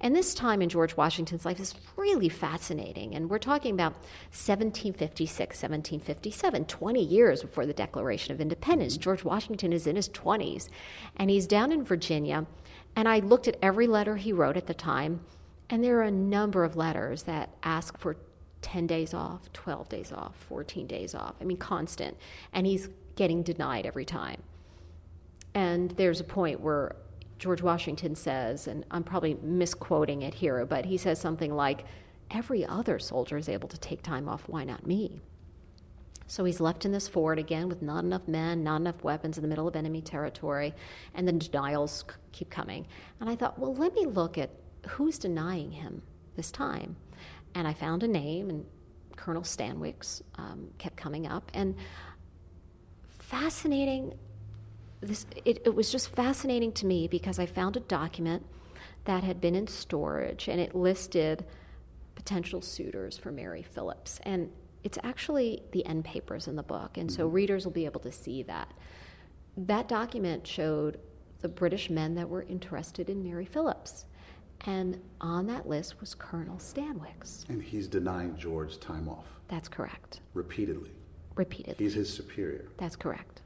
[0.00, 3.14] And this time in George Washington's life is really fascinating.
[3.14, 3.92] And we're talking about
[4.32, 8.94] 1756, 1757, 20 years before the Declaration of Independence.
[8.94, 9.02] Mm-hmm.
[9.02, 10.68] George Washington is in his 20s,
[11.16, 12.46] and he's down in Virginia.
[12.96, 15.20] And I looked at every letter he wrote at the time,
[15.70, 18.16] and there are a number of letters that ask for
[18.62, 21.34] 10 days off, 12 days off, 14 days off.
[21.40, 22.16] I mean, constant.
[22.52, 24.42] And he's getting denied every time.
[25.54, 26.96] And there's a point where
[27.38, 31.84] George Washington says, and I'm probably misquoting it here, but he says something like,
[32.30, 35.20] Every other soldier is able to take time off, why not me?
[36.26, 39.42] So he's left in this fort again with not enough men, not enough weapons in
[39.42, 40.74] the middle of enemy territory,
[41.14, 42.86] and the denials keep coming.
[43.20, 44.50] And I thought, well, let me look at
[44.88, 46.00] who's denying him
[46.34, 46.96] this time
[47.54, 48.64] and I found a name, and
[49.16, 51.74] Colonel Stanwix um, kept coming up, and
[53.18, 54.14] fascinating.
[55.04, 58.44] This it, it was just fascinating to me because I found a document
[59.04, 61.44] that had been in storage, and it listed
[62.14, 64.20] potential suitors for Mary Philipse.
[64.22, 64.50] and
[64.84, 67.34] it's actually the end papers in the book, and so mm-hmm.
[67.34, 68.70] readers will be able to see that.
[69.56, 71.00] That document showed
[71.40, 74.04] the British men that were interested in Mary Philipse.
[74.66, 77.48] And on that list was Colonel Stanwix.
[77.48, 79.40] And he's denying George time off.
[79.48, 80.20] That's correct.
[80.32, 80.90] Repeatedly.
[81.34, 81.84] Repeatedly.
[81.84, 82.68] He's his superior.
[82.78, 83.42] That's correct.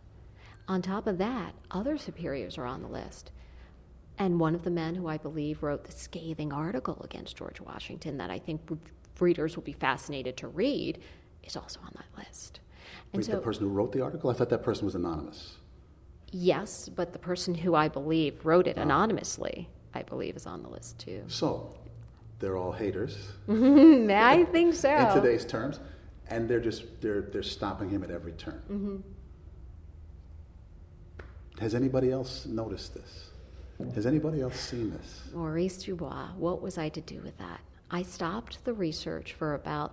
[0.69, 3.33] On top of that, other superiors are on the list.
[4.19, 8.19] And one of the men who I believe wrote the scathing article against George Washington
[8.19, 8.61] that I think
[9.19, 11.01] readers will be fascinated to read
[11.43, 12.61] is also on that list.
[13.13, 14.31] And Wait, so, the person who wrote the article?
[14.31, 15.57] I thought that person was anonymous.
[16.31, 18.83] Yes, but the person who I believe wrote it ah.
[18.83, 21.23] anonymously I believe, is on the list too.
[21.29, 21.75] So,
[22.39, 23.17] they're all haters.
[23.49, 24.95] I think so.
[24.95, 25.81] In today's terms,
[26.29, 28.63] and they're just they're they're stopping him at every turn.
[28.71, 28.97] Mm-hmm.
[31.61, 33.31] Has anybody else noticed this?
[33.95, 35.23] Has anybody else seen this?
[35.33, 36.29] Maurice Dubois.
[36.37, 37.61] What was I to do with that?
[37.91, 39.93] I stopped the research for about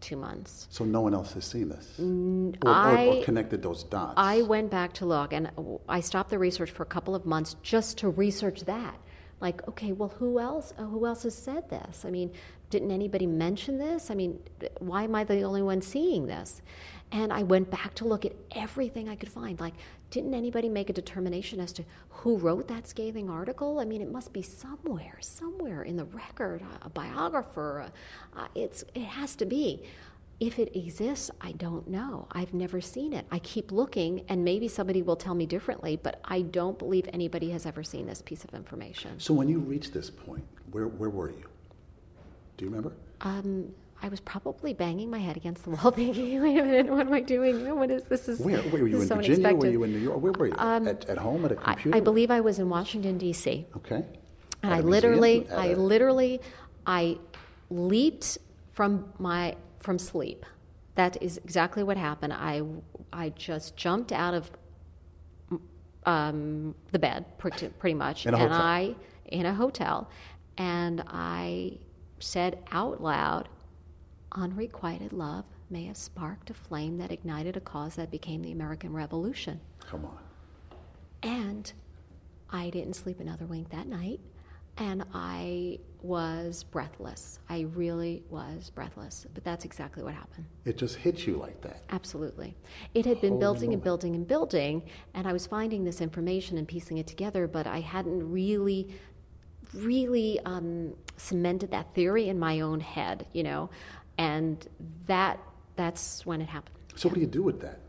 [0.00, 0.66] two months.
[0.70, 4.14] So no one else has seen this, or, I, or, or, connected those dots.
[4.16, 5.50] I went back to look, and
[5.88, 8.96] I stopped the research for a couple of months just to research that.
[9.40, 10.72] Like, okay, well, who else?
[10.78, 12.04] Uh, who else has said this?
[12.04, 12.32] I mean,
[12.70, 14.10] didn't anybody mention this?
[14.10, 14.38] I mean,
[14.78, 16.62] why am I the only one seeing this?
[17.12, 19.58] And I went back to look at everything I could find.
[19.60, 19.74] Like,
[20.10, 23.78] didn't anybody make a determination as to who wrote that scathing article?
[23.78, 27.90] I mean, it must be somewhere, somewhere in the record, a biographer.
[28.36, 29.82] Uh, it's, it has to be.
[30.38, 32.28] If it exists, I don't know.
[32.30, 33.26] I've never seen it.
[33.30, 37.50] I keep looking, and maybe somebody will tell me differently, but I don't believe anybody
[37.50, 39.18] has ever seen this piece of information.
[39.18, 41.48] So, when you reached this point, where, where were you?
[42.58, 42.92] Do you remember?
[43.22, 47.06] Um, I was probably banging my head against the wall, thinking, "Wait a minute, what
[47.06, 47.74] am I doing?
[47.76, 48.28] What is this?
[48.28, 49.54] Is where, where were you in so Virginia?
[49.54, 50.20] Were you in New York?
[50.20, 50.54] Where were you?
[50.58, 51.96] Um, at, at, home at a computer?
[51.96, 53.66] I, I, believe I was in Washington D.C.
[53.76, 54.04] Okay.
[54.62, 56.40] And I literally, I literally,
[56.86, 57.18] I
[57.70, 58.38] leaped
[58.72, 60.44] from my from sleep.
[60.94, 62.32] That is exactly what happened.
[62.32, 62.62] I
[63.12, 64.50] I just jumped out of
[66.04, 68.56] um, the bed, pretty, pretty much, and hotel.
[68.60, 68.94] I
[69.26, 70.08] in a hotel,
[70.56, 71.78] and I
[72.18, 73.48] said out loud
[74.36, 78.92] unrequited love may have sparked a flame that ignited a cause that became the American
[78.92, 79.60] Revolution.
[79.80, 80.18] Come on.
[81.22, 81.72] And
[82.50, 84.20] I didn't sleep another wink that night.
[84.78, 87.40] and I was breathless.
[87.48, 89.26] I really was breathless.
[89.32, 90.44] But that's exactly what happened.
[90.66, 91.82] It just hit you like that.
[91.90, 92.54] Absolutely.
[92.92, 94.82] It had been Holy building and building and building,
[95.14, 98.88] and I was finding this information and piecing it together, but I hadn't really,
[99.74, 103.70] really um, cemented that theory in my own head, you know,
[104.18, 104.66] and
[105.06, 105.38] that
[105.76, 106.76] that's when it happened.
[106.94, 107.80] So, what do you do with that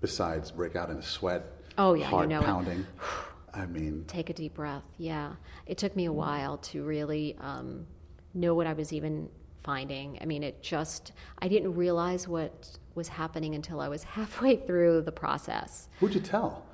[0.00, 1.44] besides break out in a sweat?
[1.78, 2.44] Oh, yeah, you heart know it.
[2.44, 2.86] pounding.
[3.54, 4.82] I mean, Take a deep breath.
[4.98, 5.32] Yeah.
[5.66, 7.86] It took me a while to really um,
[8.34, 9.30] know what I was even
[9.64, 10.18] finding.
[10.20, 15.02] I mean, it just, I didn't realize what was happening until I was halfway through
[15.02, 15.88] the process.
[16.00, 16.66] who'd you tell?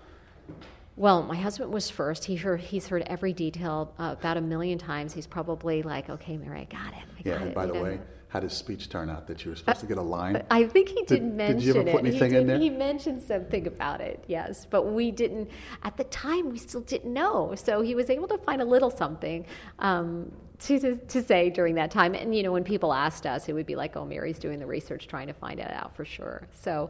[0.96, 2.25] Well, my husband was first.
[2.25, 5.12] He heard, he's heard every detail uh, about a million times.
[5.14, 6.98] He's probably like, okay, Mary, I got it.
[7.16, 7.55] I Yeah, got and it.
[7.55, 7.83] by you the know.
[7.85, 8.01] way,
[8.33, 9.27] how did speech turn out?
[9.27, 10.42] That you were supposed to get a line?
[10.51, 12.09] I think he did, Did- mention did you ever put it.
[12.09, 12.59] anything he in there?
[12.59, 15.51] He mentioned something about it, yes, but we didn't.
[15.83, 17.55] At the time, we still didn't know.
[17.57, 19.45] So he was able to find a little something
[19.81, 22.14] um, to, to to say during that time.
[22.14, 24.66] And you know, when people asked us, it would be like, "Oh, Mary's doing the
[24.66, 26.88] research, trying to find it out for sure." So,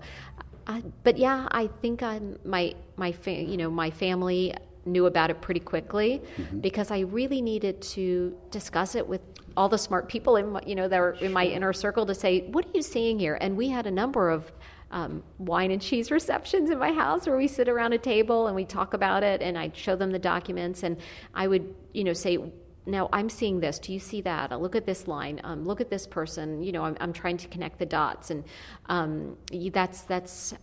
[0.68, 5.31] uh, but yeah, I think I'm my my fa- you know my family knew about
[5.31, 6.61] it pretty quickly Mm-hmm.
[6.61, 9.21] because I really needed to discuss it with
[9.57, 12.14] all the smart people in my, you know that were in my inner circle to
[12.14, 14.51] say, "What are you seeing here?" And we had a number of
[14.90, 18.57] um, wine and cheese receptions in my house where we sit around a table and
[18.57, 20.97] we talk about it, and I'd show them the documents, and
[21.35, 22.38] I would you know say.
[22.85, 23.79] Now I'm seeing this.
[23.79, 24.51] Do you see that?
[24.51, 25.40] Uh, look at this line.
[25.45, 26.64] Um, look at this person.
[26.64, 28.42] You know, I'm, I'm trying to connect the dots, and
[28.87, 29.37] um,
[29.73, 30.55] that's that's.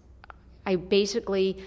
[0.66, 1.64] I basically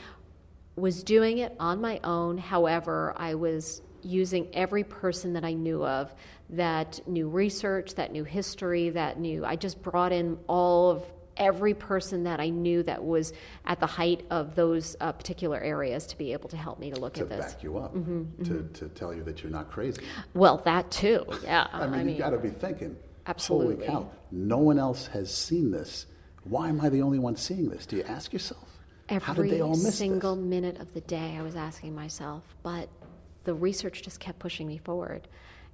[0.76, 2.38] was doing it on my own.
[2.38, 6.12] However, I was using every person that I knew of
[6.50, 9.44] that knew research, that knew history, that knew.
[9.44, 11.04] I just brought in all of
[11.36, 13.32] every person that I knew that was
[13.64, 17.00] at the height of those uh, particular areas to be able to help me to
[17.00, 17.46] look to at this.
[17.46, 20.02] To back you up, Mm-hmm, to, to tell you that you're not crazy.
[20.34, 21.24] Well, that too.
[21.42, 21.68] Yeah.
[21.72, 23.86] I mean, you got to be thinking, Absolutely.
[23.86, 26.06] holy cow, no one else has seen this.
[26.44, 27.86] Why am I the only one seeing this?
[27.86, 28.68] Do you ask yourself?
[29.08, 30.44] Every did they all miss single this?
[30.44, 32.88] minute of the day i was asking myself but
[33.44, 35.28] the research just kept pushing me forward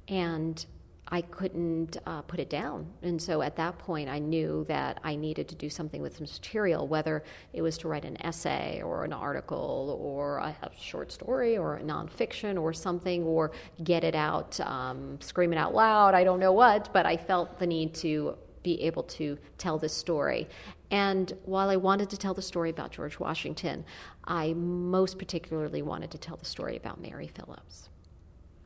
[0.09, 0.64] and
[1.11, 5.14] i couldn't uh, put it down and so at that point i knew that i
[5.14, 9.05] needed to do something with this material whether it was to write an essay or
[9.05, 13.53] an article or a, a short story or a nonfiction or something or
[13.85, 17.59] get it out um, scream it out loud i don't know what but i felt
[17.59, 18.37] the need to
[18.68, 20.46] be able to tell this story.
[20.90, 23.85] And while I wanted to tell the story about George Washington,
[24.24, 27.88] I most particularly wanted to tell the story about Mary Philipse.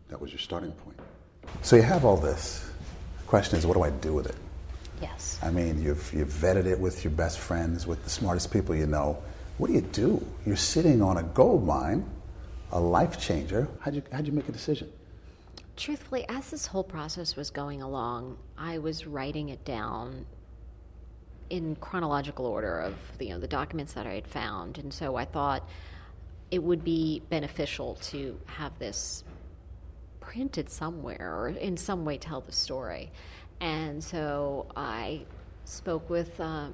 [0.09, 0.99] That was your starting point.
[1.63, 2.69] So you have all this.
[3.21, 4.35] The question is, what do I do with it?
[5.01, 5.39] Yes.
[5.43, 8.87] I mean, you've, you've vetted it with your best friends, with the smartest people you
[8.87, 9.23] know.
[9.59, 10.25] What do you do?
[10.45, 12.05] You're sitting on a gold mine,
[12.73, 13.69] a life changer.
[13.81, 14.91] How'd you, how'd you make a decision?
[15.77, 20.27] Truthfully, as this whole process was going along, I was writing it down
[21.51, 25.17] in chronological order of the, you know the documents that I had found, and so
[25.17, 25.69] I thought
[26.51, 29.25] it would be beneficial to have this
[30.21, 33.11] printed somewhere or in some way tell the story.
[33.61, 35.23] And so I
[35.65, 36.69] spoke with uh,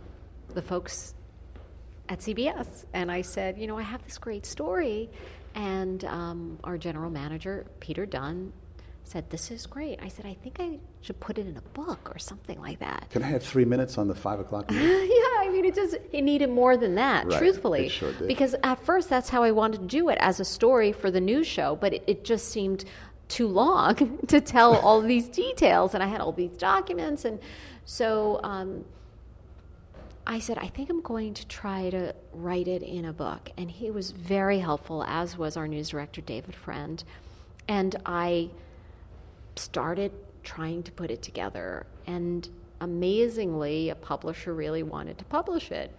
[0.55, 1.15] the folks
[2.09, 5.11] at CBS and I said, you know, I have this great story.
[5.55, 8.53] And um, our general manager, Peter Dunn,
[9.09, 9.99] said, This is great.
[10.03, 13.09] I said, I think I should put it in a book or something like that.
[13.11, 16.23] Can I have three minutes on the five o'clock yeah, I mean, it just it
[16.23, 17.87] needed more than that, Right, truthfully.
[17.87, 18.29] it sure did.
[18.29, 21.21] Because at first, that's how I wanted to do it as a story for the
[21.21, 22.85] news show, but it, it just seemed
[23.29, 27.39] too long to tell all these details, and I had all these documents, and
[27.85, 28.85] so um,
[30.27, 33.71] I said, I think I'm going to try to write it in a book, and
[33.71, 37.03] he was very helpful, as was our news director David Friend,
[37.67, 38.51] and I
[39.59, 42.49] started trying to put it together and
[42.81, 45.95] amazingly a publisher really wanted to publish it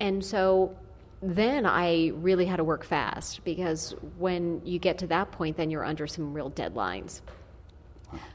[0.00, 0.74] and so
[1.20, 5.70] then i really had to work fast because when you get to that point then
[5.70, 7.20] you're under some real deadlines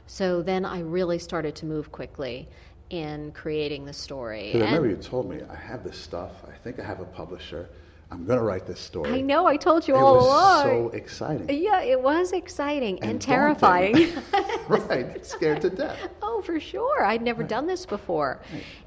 [0.06, 2.46] so then i really started to move quickly
[2.90, 6.32] in creating the story I remember you told me, I have this stuff.
[6.48, 7.68] I think I have a publisher.
[8.10, 9.10] I'm going to write this story.
[9.12, 11.46] i know i told you It all was so exciting.
[11.62, 13.94] yeah it was exciting and, And terrifying
[14.68, 15.98] right, scared to death.
[16.22, 17.04] Oh, for sure.
[17.04, 18.42] I'd never done this before.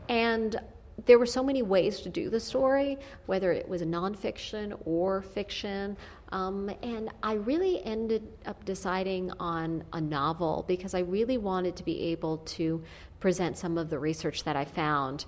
[0.09, 0.59] And
[1.05, 5.23] there were so many ways to do the story, whether it was a nonfiction or
[5.23, 5.97] fiction.
[6.31, 11.83] Um, and I really ended up deciding on a novel because I really wanted to
[11.83, 12.83] be able to
[13.19, 15.25] present some of the research that I found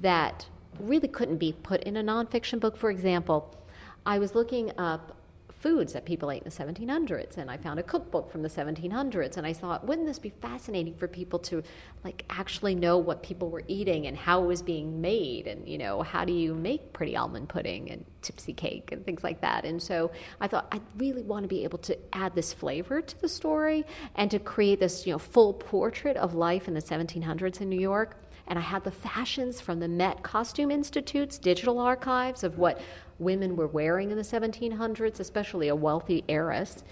[0.00, 0.46] that
[0.78, 2.76] really couldn't be put in a nonfiction book.
[2.76, 3.56] For example,
[4.04, 5.16] I was looking up
[5.62, 9.36] foods that people ate in the 1700s and i found a cookbook from the 1700s
[9.36, 11.62] and i thought wouldn't this be fascinating for people to
[12.04, 15.46] like actually know what people were eating and how it was being made?
[15.46, 19.22] And you know how do you make pretty almond pudding and tipsy cake and things
[19.22, 19.64] like that?
[19.64, 20.10] And so
[20.40, 23.84] i thought i really want to be able to add this flavor to the story
[24.16, 27.80] and to create this you know full portrait of life in the 1700s in new
[27.80, 28.16] york
[28.46, 32.80] and I had the fashions from the Met Costume Institute's digital archives of what
[33.18, 36.84] women were wearing in the 1700s, especially a wealthy heiress.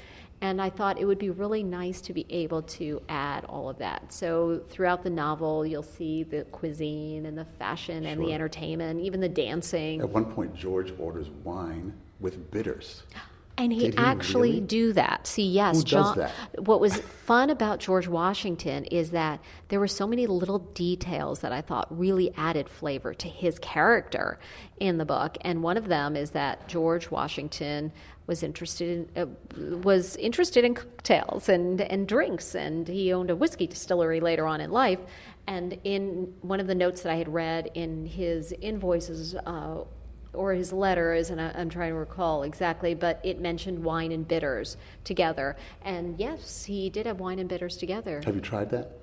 [0.42, 3.76] And I thought it would be really nice to be able to add all of
[3.78, 4.11] that.
[4.11, 9.20] So throughout the novel, you'll see the cuisine and the fashion and the entertainment, even
[9.20, 10.01] the dancing.
[10.01, 13.03] At one point, George orders wine with bitters.
[13.61, 14.61] And he, he actually really?
[14.62, 15.26] do that.
[15.26, 16.18] See, yes, Who does John.
[16.18, 16.32] that?
[16.64, 19.38] What was fun about George Washington is that
[19.68, 24.38] there were so many little details that I thought really added flavor to his character
[24.78, 25.36] in the book.
[25.42, 27.92] And one of them is that George Washington
[28.26, 33.36] was interested in uh, was interested in cocktails and and drinks, and he owned a
[33.36, 35.00] whiskey distillery later on in life.
[35.46, 39.34] And in one of the notes that I had read in his invoices.
[39.34, 39.84] Uh,
[40.32, 44.26] or his letters, and I, I'm trying to recall exactly, but it mentioned wine and
[44.26, 45.56] bitters together.
[45.82, 48.20] And yes, he did have wine and bitters together.
[48.24, 49.00] Have you tried that?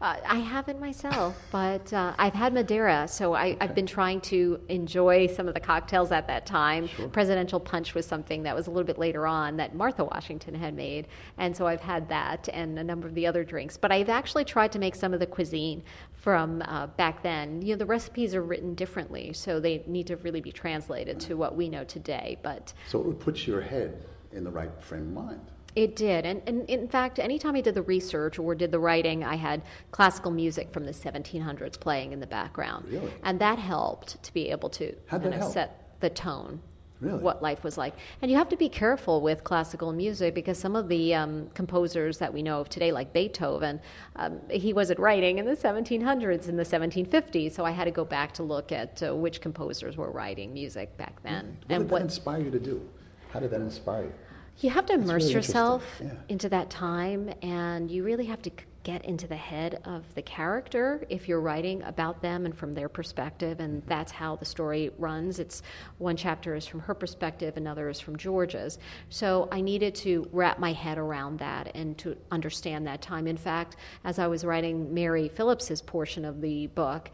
[0.00, 4.60] Uh, I haven't myself, but uh, I've had Madeira, so I, I've been trying to
[4.68, 6.88] enjoy some of the cocktails at that time.
[7.12, 10.74] Presidential Punch was something that was a little bit later on that Martha Washington had
[10.74, 11.08] made,
[11.38, 13.76] and so I've had that and a number of the other drinks.
[13.76, 15.82] But I've actually tried to make some of the cuisine
[16.28, 17.62] from uh, back then.
[17.62, 21.38] You know, the recipes are written differently, so they need to really be translated to
[21.38, 22.36] what we know today.
[22.42, 25.40] But So it would put your head in the right frame of mind.
[25.74, 26.26] it did.
[26.26, 29.62] And, and in fact, anytime I did the research or did the writing, I had
[29.90, 32.88] classical music from the 1700s playing in the background.
[32.90, 33.10] Really?
[33.22, 35.52] And that helped to be able to How'd kind of help?
[35.54, 36.60] set the tone.
[37.00, 37.22] Really?
[37.22, 37.94] What life was like.
[38.22, 42.18] And you have to be careful with classical music because some of the um, composers
[42.18, 43.80] that we know of today, like Beethoven,
[44.16, 47.52] um, he wasn't writing in the 1700s, in the 1750s.
[47.52, 50.96] So I had to go back to look at uh, which composers were writing music
[50.96, 51.56] back then.
[51.66, 52.88] What and did that inspire you to do?
[53.32, 54.12] How did that inspire you?
[54.60, 56.10] you have to immerse really yourself yeah.
[56.28, 60.22] into that time, and you really have to c- get into the head of the
[60.22, 64.90] character if you're writing about them and from their perspective, and that's how the story
[64.98, 65.38] runs.
[65.38, 65.62] It's
[65.98, 68.78] one chapter is from her perspective, another is from George's.
[69.10, 73.26] So I needed to wrap my head around that and to understand that time.
[73.26, 77.10] In fact, as I was writing Mary Philipse's portion of the book,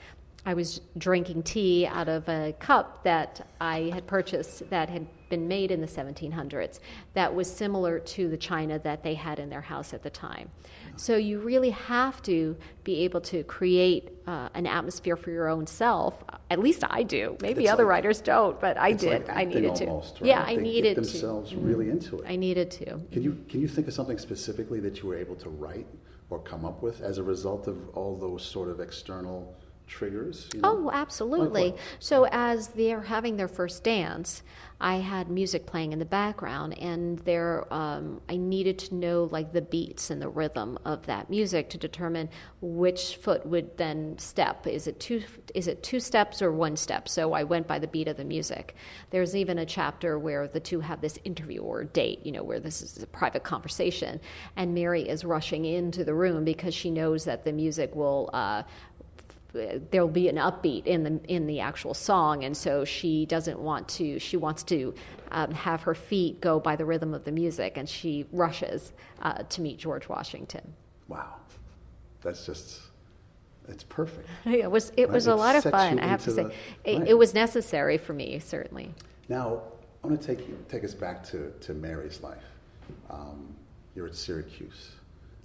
[0.47, 5.49] I was drinking tea out of a cup that I had purchased that had been
[5.49, 6.81] made in the 1700s
[7.15, 10.51] that was similar to the china that they had in their house at the time.
[10.97, 15.67] So you really have to be able to create uh, an atmosphere for your own
[15.67, 16.23] self.
[16.51, 17.37] At least I do.
[17.43, 19.27] Maybe It's other like- writers don't, but I did.
[19.27, 20.25] like I needed almost, to.
[20.25, 20.29] right?
[20.29, 21.11] Yeah, I They needed get to.
[21.11, 22.25] themselves really into it.
[22.29, 22.85] I needed to.
[23.13, 25.87] Can you can you think of something specifically that you were able to write
[26.31, 29.55] or come up with as a result of all those sort of external
[29.87, 30.49] triggers?
[30.55, 30.87] you know?
[30.87, 31.73] Oh, absolutely.
[31.73, 31.79] Like?
[31.99, 34.43] So, as they're having their first dance,
[34.81, 39.53] I had music playing in the background, and there, um, I needed to know like
[39.53, 42.29] the beats and the rhythm of that music to determine
[42.61, 44.67] which foot would then step.
[44.67, 45.23] Is it two?
[45.55, 47.09] Is it two steps or one step?
[47.09, 48.75] So I went by the beat of the music.
[49.11, 52.61] There's even a chapter where the two have this interview or date, you know, where
[52.61, 54.21] this is a private conversation,
[54.57, 58.29] and Mary is rushing into the room because she knows that the music will.
[58.33, 58.65] Uh,
[59.91, 63.89] there'll be an upbeat in the in the actual song, and so she doesn't want
[63.89, 64.19] to.
[64.19, 64.95] She wants to
[65.31, 68.93] um, have her feet go by the rhythm of the music, and she rushes
[69.23, 70.75] uh, to meet George Washington.
[71.09, 71.35] Wow,
[72.23, 72.81] that's just
[73.69, 74.29] it's perfect.
[74.47, 75.99] It was it was a it lot of fun.
[75.99, 76.53] I have to say, the-
[76.85, 77.09] it, right.
[77.09, 78.93] it was necessary for me certainly.
[79.29, 79.63] Now,
[80.03, 82.43] I want to take take us back to, to Mary's life.
[83.09, 83.55] Um,
[83.95, 84.91] you're at Syracuse.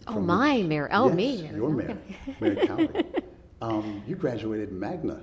[0.08, 0.90] Oh, my Mary.
[0.92, 1.50] Oh, yes, me.
[1.54, 1.98] you're Mary,
[2.40, 3.06] Mary Calvi.
[3.62, 5.22] Um, you graduated magna.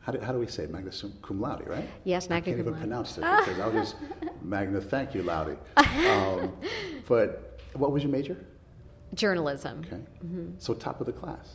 [0.00, 0.70] How do, how do we say it?
[0.70, 0.90] magna
[1.22, 1.88] cum laude, right?
[2.04, 2.30] Yes, magna cum.
[2.30, 2.42] Laude.
[2.42, 2.80] I can't even laude.
[2.80, 3.96] pronounce it because I was just
[4.42, 4.80] magna.
[4.80, 5.58] Thank you, laude.
[5.76, 6.52] Um,
[7.08, 8.36] but what was your major?
[9.14, 9.82] Journalism.
[9.86, 10.02] Okay.
[10.24, 10.46] Mm-hmm.
[10.58, 11.54] So top of the class.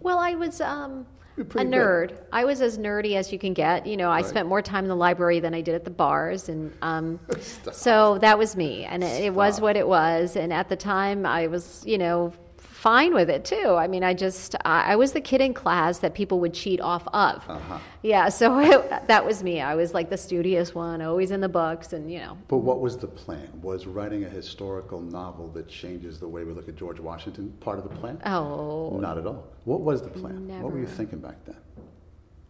[0.00, 1.06] Well, I was um,
[1.38, 2.08] a nerd.
[2.08, 2.18] good.
[2.32, 3.86] I was as nerdy as you can get.
[3.86, 4.26] You know, I Right.
[4.26, 7.18] spent more time in the library than I did at the bars, and um,
[7.72, 8.84] so that was me.
[8.84, 10.36] And it, it was what it was.
[10.36, 12.32] And at the time, I was, you know,
[12.80, 13.74] fine with it too.
[13.76, 17.06] I mean, I just I, was the kid in class that people would cheat off
[17.08, 17.48] of.
[17.48, 17.78] Uh-huh.
[18.02, 19.60] Yeah, so it, that was me.
[19.60, 22.38] I was like the studious one, always in the books, and you know.
[22.48, 23.50] But what was the plan?
[23.60, 27.78] Was writing a historical novel that changes the way we look at George Washington part
[27.78, 28.20] of the plan?
[28.24, 29.46] Oh, Not at all.
[29.64, 30.48] What was the plan?
[30.62, 31.56] What were you thinking back then?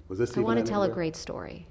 [0.08, 1.66] Was this I want to tell a great story.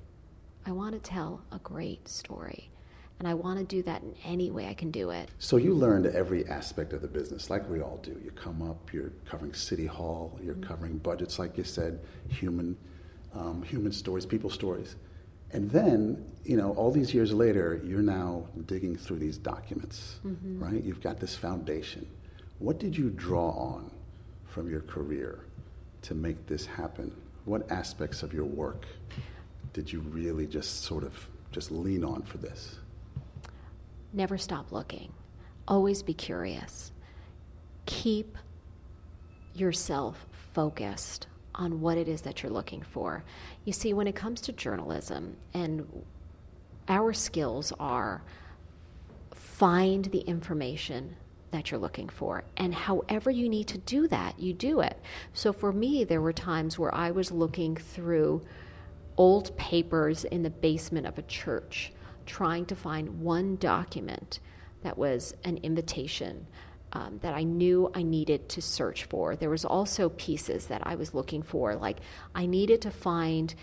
[0.66, 2.72] I want to tell a great story.
[3.20, 5.30] And I want to do that in any way I can do it.
[5.40, 8.12] So you learned every aspect of the business, like we all do.
[8.24, 12.00] You come up, you're covering City Hall, you're covering budgets, like you said,
[12.30, 12.78] human,
[13.36, 14.96] um, human stories, people stories.
[15.52, 20.20] And then, you know, all these years later, you're now digging through these documents,
[20.64, 20.82] right?
[20.82, 22.08] You've got this foundation.
[22.60, 23.92] What did you draw on
[24.46, 25.40] from your career
[26.04, 27.12] to make this happen?
[27.46, 28.86] What aspects of your work
[29.74, 32.78] did you really just sort of just lean on for this?
[34.14, 35.14] Never stop looking.
[35.68, 36.92] Always be curious.
[37.86, 38.38] Keep
[39.54, 43.24] yourself focused on what it is that you're looking for.
[43.66, 46.04] You see, when it comes to journalism, and
[46.88, 48.24] our skills are
[49.34, 51.16] find the information
[51.52, 52.44] that you're looking for.
[52.58, 55.00] And however you need to do that, you do it.
[55.34, 58.42] So for me, there were times where I was looking through
[59.18, 61.92] old papers in the basement of a church,
[62.30, 64.40] trying to find one document
[64.84, 66.46] that was an invitation
[66.94, 69.36] um, that I knew I needed to search for.
[69.36, 71.98] There was also pieces that I was looking for, like
[72.34, 73.54] I needed to find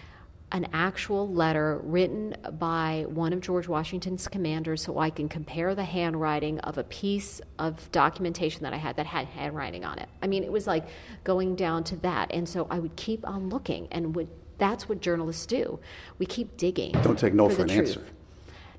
[0.52, 5.84] an actual letter written by one of George Washington's commanders so I can compare the
[5.84, 10.08] handwriting of a piece of documentation that I had that had handwriting on it.
[10.22, 10.86] I mean, it was like
[11.24, 12.32] going down to that.
[12.32, 15.80] And so I would keep on looking, and would, that's what journalists do.
[16.18, 16.92] We keep digging.
[17.02, 17.88] Don't take no for for, an truth.
[17.88, 18.06] answer.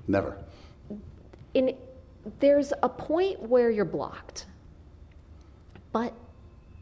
[0.08, 0.36] Never.
[1.54, 1.76] in
[2.40, 4.46] there's a point where you're blocked.
[5.92, 6.12] But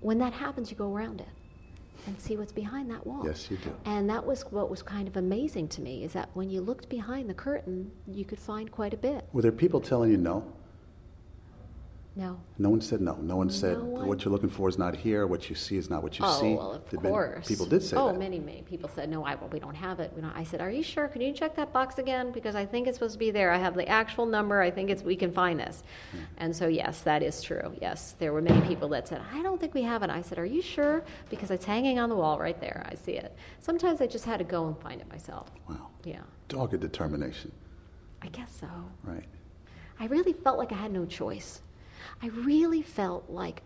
[0.01, 1.29] when that happens, you go around it
[2.07, 3.25] and see what's behind that wall.
[3.25, 3.73] Yes, you do.
[3.85, 6.89] And that was what was kind of amazing to me is that when you looked
[6.89, 9.25] behind the curtain, you could find quite a bit.
[9.33, 10.53] Were there people telling you no?
[12.19, 12.41] No.
[12.57, 13.15] No one said no.
[13.17, 15.27] No one said No one- what you're looking for is not here.
[15.27, 16.55] What you see is not what you oh, see.
[16.55, 17.47] well, of Did many- course.
[17.47, 18.19] people did say oh, that.
[18.19, 20.11] many, many people said, no, I, well, we don't have it.
[20.17, 20.35] We don't.
[20.35, 21.09] I said, are you sure?
[21.09, 22.33] Can you check that box again?
[22.33, 23.51] Because I think it's supposed to be there.
[23.51, 24.63] I have the actual number.
[24.63, 25.85] I think it's, we can find this.
[26.13, 26.19] Hmm.
[26.39, 27.77] And so, yes, that is true.
[27.83, 30.09] Yes, there were many people that said, I don't think we have it.
[30.09, 31.05] I said, are you sure?
[31.29, 32.87] Because it's hanging on the wall right there.
[32.91, 33.37] I see it.
[33.61, 35.51] Sometimes I just had to go and find it myself.
[35.69, 35.89] Wow.
[36.05, 37.53] Yeah, Dogged determination,
[38.23, 38.69] I guess so.
[39.03, 39.25] right?
[40.01, 41.61] I really felt like I had no choice.
[42.23, 43.63] I really felt like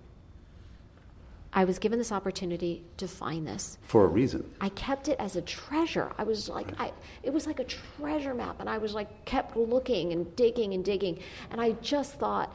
[1.53, 3.77] I was given this opportunity to find this.
[3.83, 4.49] For a reason.
[4.61, 6.13] I kept it as a treasure.
[6.17, 9.57] I was like, I, it was like a treasure map, and I was like, kept
[9.57, 11.19] looking and digging and digging.
[11.51, 12.55] And I just thought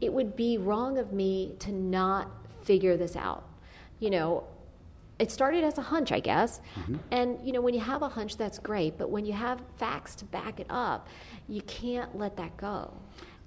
[0.00, 2.30] it would be wrong of me to not
[2.62, 3.48] figure this out.
[3.98, 4.44] You know,
[5.18, 6.60] it started as a hunch, I guess.
[6.76, 6.96] Mm-hmm.
[7.12, 8.98] And, you know, when you have a hunch, that's great.
[8.98, 11.08] But when you have facts to back it up,
[11.48, 12.92] you can't let that go.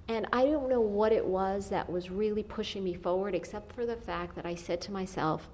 [0.08, 3.84] And I don't know what it was that was really pushing me forward, except for
[3.84, 5.48] the fact that I said to myself,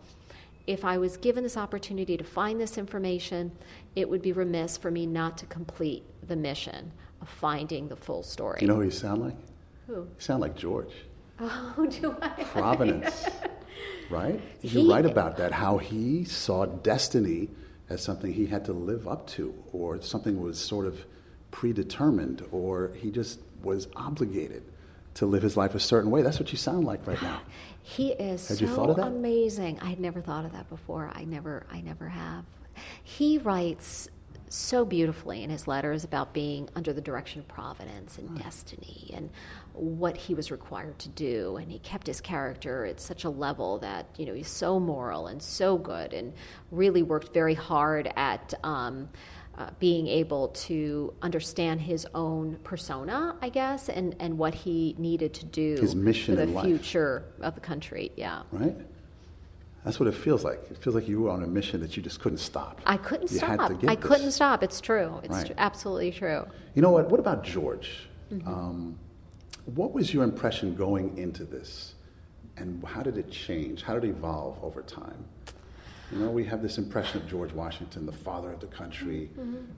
[0.67, 3.53] if I was given this opportunity to find this information,
[3.97, 8.23] it would be remiss for me not to complete the mission of finding the full
[8.23, 8.59] story.
[8.61, 9.37] You know who you sound like?
[9.89, 9.95] Who?
[9.95, 10.93] You sound like George.
[11.41, 12.29] Oh, do I?
[12.45, 13.27] Providence,
[14.09, 14.41] right?
[14.63, 17.51] You He- write about that, how he saw destiny
[17.91, 21.05] as something he had to live up to, or something was sort of
[21.51, 24.63] predetermined, or he just was obligated
[25.15, 26.23] to live his life a certain way.
[26.23, 27.41] That's what you sound like right now.
[27.87, 29.09] He is Had so you thought of that?
[29.09, 29.79] amazing.
[29.81, 31.11] I had never thought of that before.
[31.15, 32.47] I never, I never have.
[33.03, 34.09] He writes
[34.49, 39.29] so beautifully in his letters about being under the direction of providence and destiny and
[39.75, 41.57] what he was required to do.
[41.59, 45.27] And he kept his character at such a level that you know he's so moral
[45.27, 46.33] and so good and
[46.71, 48.55] really worked very hard at.
[48.65, 49.11] Um,
[49.57, 55.33] uh, being able to understand his own persona, I guess, and, and what he needed
[55.35, 58.11] to do His mission for the future of the country.
[58.17, 58.43] Yeah.
[58.51, 58.77] Right?
[59.85, 60.61] That's what it feels like.
[60.71, 62.81] It feels like you were on a mission that you just couldn't stop.
[62.87, 63.69] I couldn't You had stop.
[63.69, 64.05] to get I this.
[64.05, 64.63] couldn't stop.
[64.63, 65.21] It's true.
[65.23, 65.47] It's Right.
[65.47, 66.47] tr- absolutely true.
[66.75, 67.11] You know what?
[67.11, 68.09] What about George?
[68.33, 68.49] Mm-hmm.
[68.49, 68.99] Um,
[69.67, 71.95] what was your impression going into this,
[72.57, 73.83] and how did it change?
[73.83, 75.27] How did it evolve over time?
[76.15, 79.31] You know, we have this impression of George Washington, the father of the country,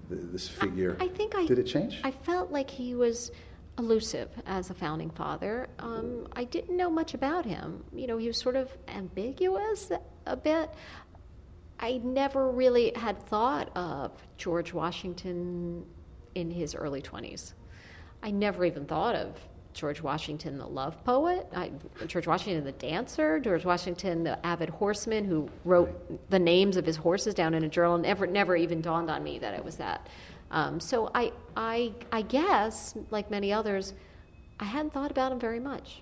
[0.09, 0.93] th this figure.
[0.93, 1.03] Mm-hmm.
[1.03, 2.01] I think I did it change?
[2.05, 3.31] I felt like he was
[3.79, 5.69] elusive as a founding father.
[5.79, 7.85] Um, I didn't know much about him.
[7.95, 9.91] You know, he was sort of ambiguous
[10.27, 10.69] a bit.
[11.81, 15.85] I never really had thought of George Washington
[16.35, 17.55] in his early 20s.
[18.23, 19.41] I never even thought of
[19.77, 21.71] George Washington, the love poet, I,
[22.07, 26.97] George Washington, the dancer, George Washington, the avid horseman who wrote the names of his
[26.97, 27.99] horses down in a journal.
[27.99, 30.09] Never, never even dawned on me that it was that.
[30.51, 33.93] Um, so I, I, I guess, like many others,
[34.59, 36.01] I hadn't thought about him very much.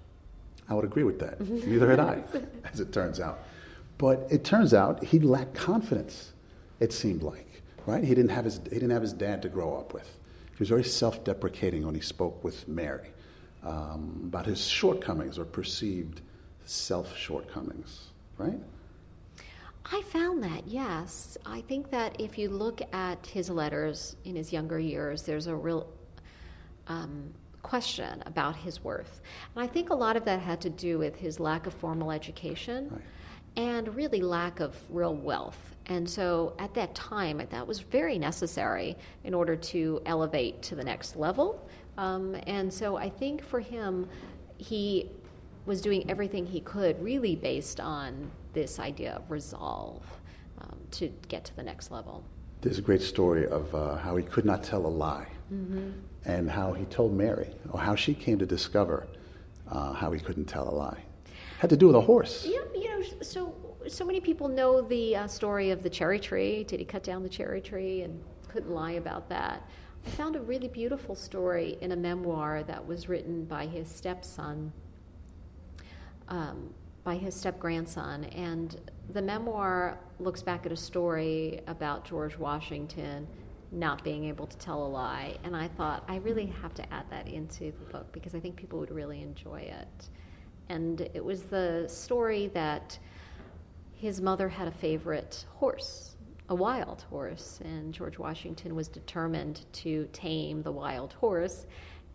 [0.69, 1.41] I would agree with that.
[1.41, 2.23] Neither had I,
[2.73, 3.41] as it turns out.
[3.99, 6.33] But it turns out he lacked confidence.
[6.79, 8.05] It seemed like, right?
[8.05, 10.19] He didn't have his he didn't have his dad to grow up with.
[10.53, 13.11] he was very self deprecating when he spoke with Mary
[13.65, 16.21] um, about his shortcomings or perceived
[16.65, 18.09] self shortcomings,
[18.39, 18.59] right?
[19.93, 21.37] I found that, yes.
[21.45, 25.55] I think that if you look at his letters in his younger years, there's a
[25.55, 25.87] real
[26.87, 29.21] um, question about his worth.
[29.55, 32.11] And I think a lot of that had to do with his lack of formal
[32.11, 33.01] education Right.
[33.57, 35.59] and really lack of real wealth.
[35.87, 40.85] And so at that time, that was very necessary in order to elevate to the
[40.85, 41.69] next level.
[41.97, 44.09] Um, and so I think for him,
[44.59, 45.11] he
[45.67, 50.03] was doing everything he could, really based on this idea of resolve
[50.61, 52.25] um, to get to the next level.
[52.61, 55.91] There's a great story of uh, how he could not tell a lie Mm-hmm.
[56.25, 59.07] and how he told Mary, or how she came to discover
[59.71, 61.05] uh, how he couldn't tell a lie.
[61.59, 62.47] Had to do with a horse.
[62.47, 63.55] Yeah, you know, so
[63.87, 66.65] so many people know the uh, story of the cherry tree.
[66.65, 68.19] Did he cut down the cherry tree and
[68.49, 69.69] couldn't lie about that?
[70.07, 74.73] I found a really beautiful story in a memoir that was written by his stepson,
[76.29, 76.75] um,
[77.05, 78.79] by his step grandson, and
[79.13, 83.27] the memoir looks back at a story about George Washington
[83.73, 85.37] not being able to tell a lie.
[85.43, 88.57] And I thought I really have to add that into the book because I think
[88.57, 90.09] people would really enjoy it.
[90.69, 92.99] And it was the story that
[93.95, 96.14] his mother had a favorite horse,
[96.49, 101.67] a wild horse, and George Washington was determined to tame the wild horse.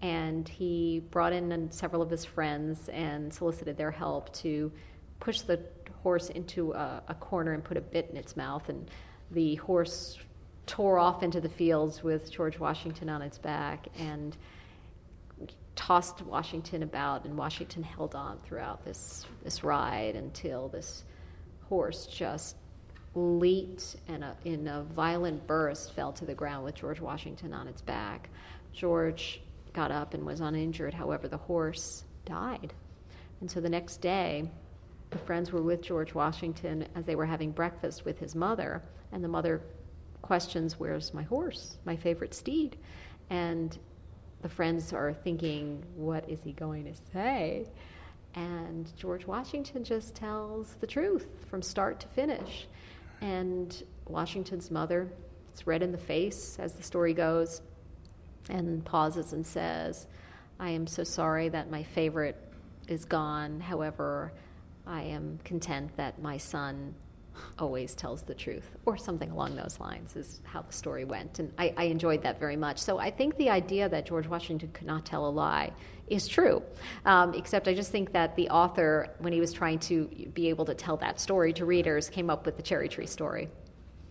[0.01, 4.71] And he brought in several of his friends and solicited their help to
[5.19, 5.59] push the
[6.03, 8.69] horse into a, a corner and put a bit in its mouth.
[8.69, 8.89] And
[9.31, 10.17] the horse
[10.65, 14.37] tore off into the fields with George Washington on its back and
[15.75, 21.03] tossed Washington about, and Washington held on throughout this, this ride until this
[21.67, 22.55] horse just
[23.15, 27.81] leaped and in a violent burst fell to the ground with George Washington on its
[27.81, 28.29] back.
[28.73, 29.41] George
[29.73, 32.73] got up and was uninjured, however, the horse died.
[33.41, 34.49] And so the next day,
[35.09, 39.23] the friends were with George Washington as they were having breakfast with his mother, and
[39.23, 39.61] the mother
[40.21, 42.77] questions, Where's my horse, my favorite steed?
[43.29, 43.77] And
[44.41, 47.65] the friends are thinking, What is he going to say?
[48.35, 52.67] And George Washington just tells the truth from start to finish.
[53.21, 55.11] And Washington's mother,
[55.51, 57.61] it's red in the face as the story goes,
[58.49, 60.07] and pauses and says,
[60.59, 62.37] I am so sorry that my favorite
[62.87, 63.59] is gone.
[63.59, 64.33] However,
[64.85, 66.95] I am content that my son
[67.57, 71.39] always tells the truth, or something along those lines, is how the story went.
[71.39, 72.79] And I, I, enjoyed that very much.
[72.79, 75.71] So I think the idea that George Washington could not tell a lie
[76.09, 76.61] is true.
[77.05, 80.65] Um, except I just think that the author, when he was trying to be able
[80.65, 83.49] to tell that story to readers, came up with the cherry tree story.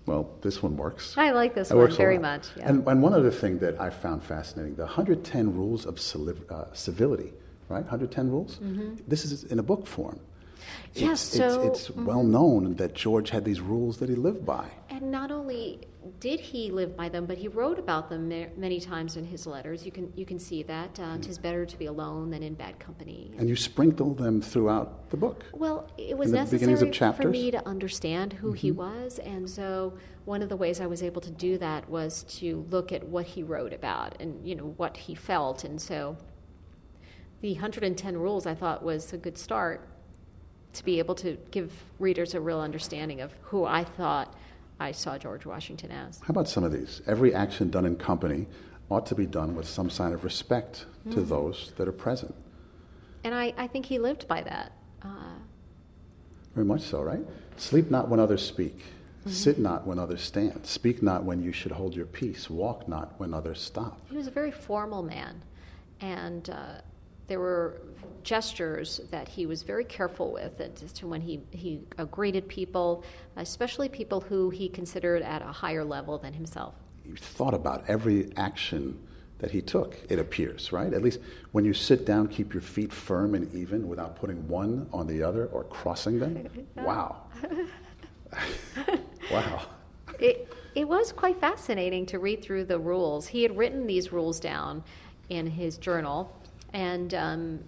[0.07, 1.19] Well, this one works.
[1.19, 2.47] I like this It one very much.
[2.57, 2.69] Yeah.
[2.71, 5.99] And, and one other thing that I found fascinating the 110 rules of
[6.51, 7.35] uh, civility,
[7.69, 7.83] right?
[7.83, 8.59] 110 rules?
[9.07, 10.21] This is in a book form.
[10.95, 11.07] Mm-hmm.
[11.07, 11.69] Yes, it's, so- mm-hmm.
[11.69, 14.71] it's, it's well known that George had these rules that he lived by.
[14.91, 15.81] And not only
[16.21, 19.47] did he live by them, but he wrote about them ma- many times in his
[19.47, 19.85] letters.
[19.85, 20.99] You can you can see that.
[20.99, 23.33] Uh, Tis better to be alone than in bad company.
[23.39, 25.45] And you sprinkle them throughout the book.
[25.53, 29.19] Well, it was In the beginnings of necessary for me to understand who he was,
[29.19, 29.95] and so
[30.25, 33.27] one of the ways I was able to do that was to look at what
[33.27, 36.17] he wrote about and you know what he felt, and so
[37.41, 39.89] the 110 rules I thought was a good start
[40.75, 44.35] to be able to give readers a real understanding of who I thought
[44.81, 46.19] I saw George Washington as.
[46.21, 47.03] How about some of these?
[47.07, 48.47] Every action done in company
[48.91, 51.29] ought to be done with some sign of respect to Mm-hmm.
[51.29, 52.35] those that are present.
[53.25, 54.73] And I, I think he lived by that.
[55.03, 55.37] Uh,
[56.55, 57.25] Very much so, right?
[57.57, 58.83] Sleep not when others speak.
[59.27, 60.65] Sit not when others stand.
[60.67, 62.49] Speak not when you should hold your peace.
[62.49, 64.01] Walk not when others stop.
[64.09, 65.43] He was a very formal man,
[66.01, 66.81] and uh,
[67.27, 67.81] there were
[68.23, 70.59] gestures that he was very careful with
[70.95, 73.05] to when he, he uh, greeted people,
[73.37, 76.75] especially people who he considered at a higher level than himself.
[77.05, 78.99] He thought about every action
[79.39, 80.93] that he took, it appears, right?
[80.93, 81.21] At least
[81.53, 85.23] when you sit down, keep your feet firm and even without putting one on the
[85.23, 86.49] other or crossing them.
[86.77, 87.23] Wow.
[89.33, 89.63] wow.
[90.19, 93.27] It, it was quite fascinating to read through the rules.
[93.27, 94.85] He had written these rules down
[95.29, 96.33] in his journal,
[96.73, 97.61] and um,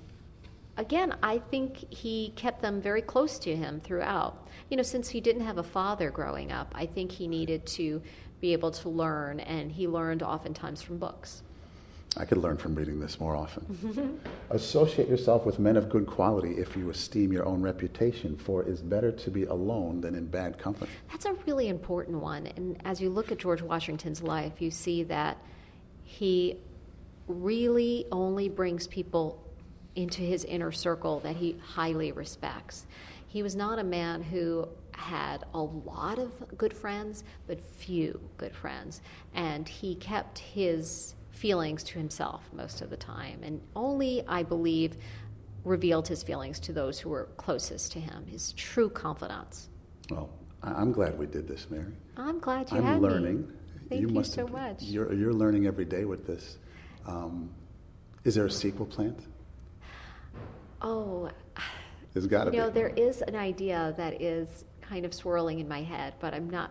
[0.81, 4.49] again, I think he kept them very close to him throughout.
[4.71, 8.03] You know, since he didn't have a father growing up, I think he needed to
[8.41, 11.43] be able to learn, and he learned oftentimes from books.
[12.17, 14.21] I could learn from reading this more often.
[14.51, 18.69] Associate yourself with men of good quality if you esteem your own reputation, for it
[18.69, 20.91] is better to be alone than in bad company.
[21.11, 22.49] That's a really important one.
[22.57, 25.37] And as you look at George Washington's life, you see that
[26.03, 26.57] He
[27.29, 29.41] really only brings people
[29.97, 32.87] into his inner circle that he highly respects.
[33.29, 38.55] He was not a man who had a lot of good friends, but few good
[38.55, 39.01] friends.
[39.35, 44.97] And he kept his feelings to himself most of the time, and only, I believe,
[45.65, 49.69] revealed his feelings to those who were closest to him, his true confidants.
[50.11, 50.31] Well,
[50.63, 51.93] I'm glad we did this, Mary.
[52.17, 53.43] I'm glad you I'm had learning.
[53.43, 53.55] me.
[53.89, 54.83] Thank you, must so have- much.
[54.83, 56.59] You're, you're learning every day with this.
[57.07, 57.51] Um,
[58.25, 59.23] is there a sequel planned?
[60.83, 61.31] Oh,
[62.13, 62.75] There's got to you know, be.
[62.75, 66.71] there is an idea that is kind of swirling in my head, but I'm not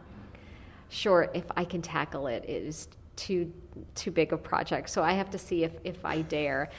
[0.89, 2.43] sure if I can tackle it.
[2.47, 3.51] It is too
[3.95, 6.69] too big a project, so I have to see if, if I dare.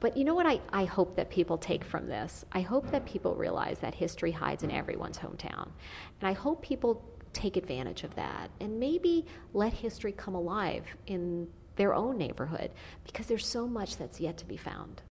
[0.00, 2.44] But you know what I, I hope that people take from this?
[2.52, 5.68] I hope that people realize that history hides in everyone's hometown.
[6.20, 7.02] And I hope people
[7.32, 12.70] take advantage of that and maybe let history come alive in their own neighborhood
[13.04, 15.02] because there's so much that's yet to be found.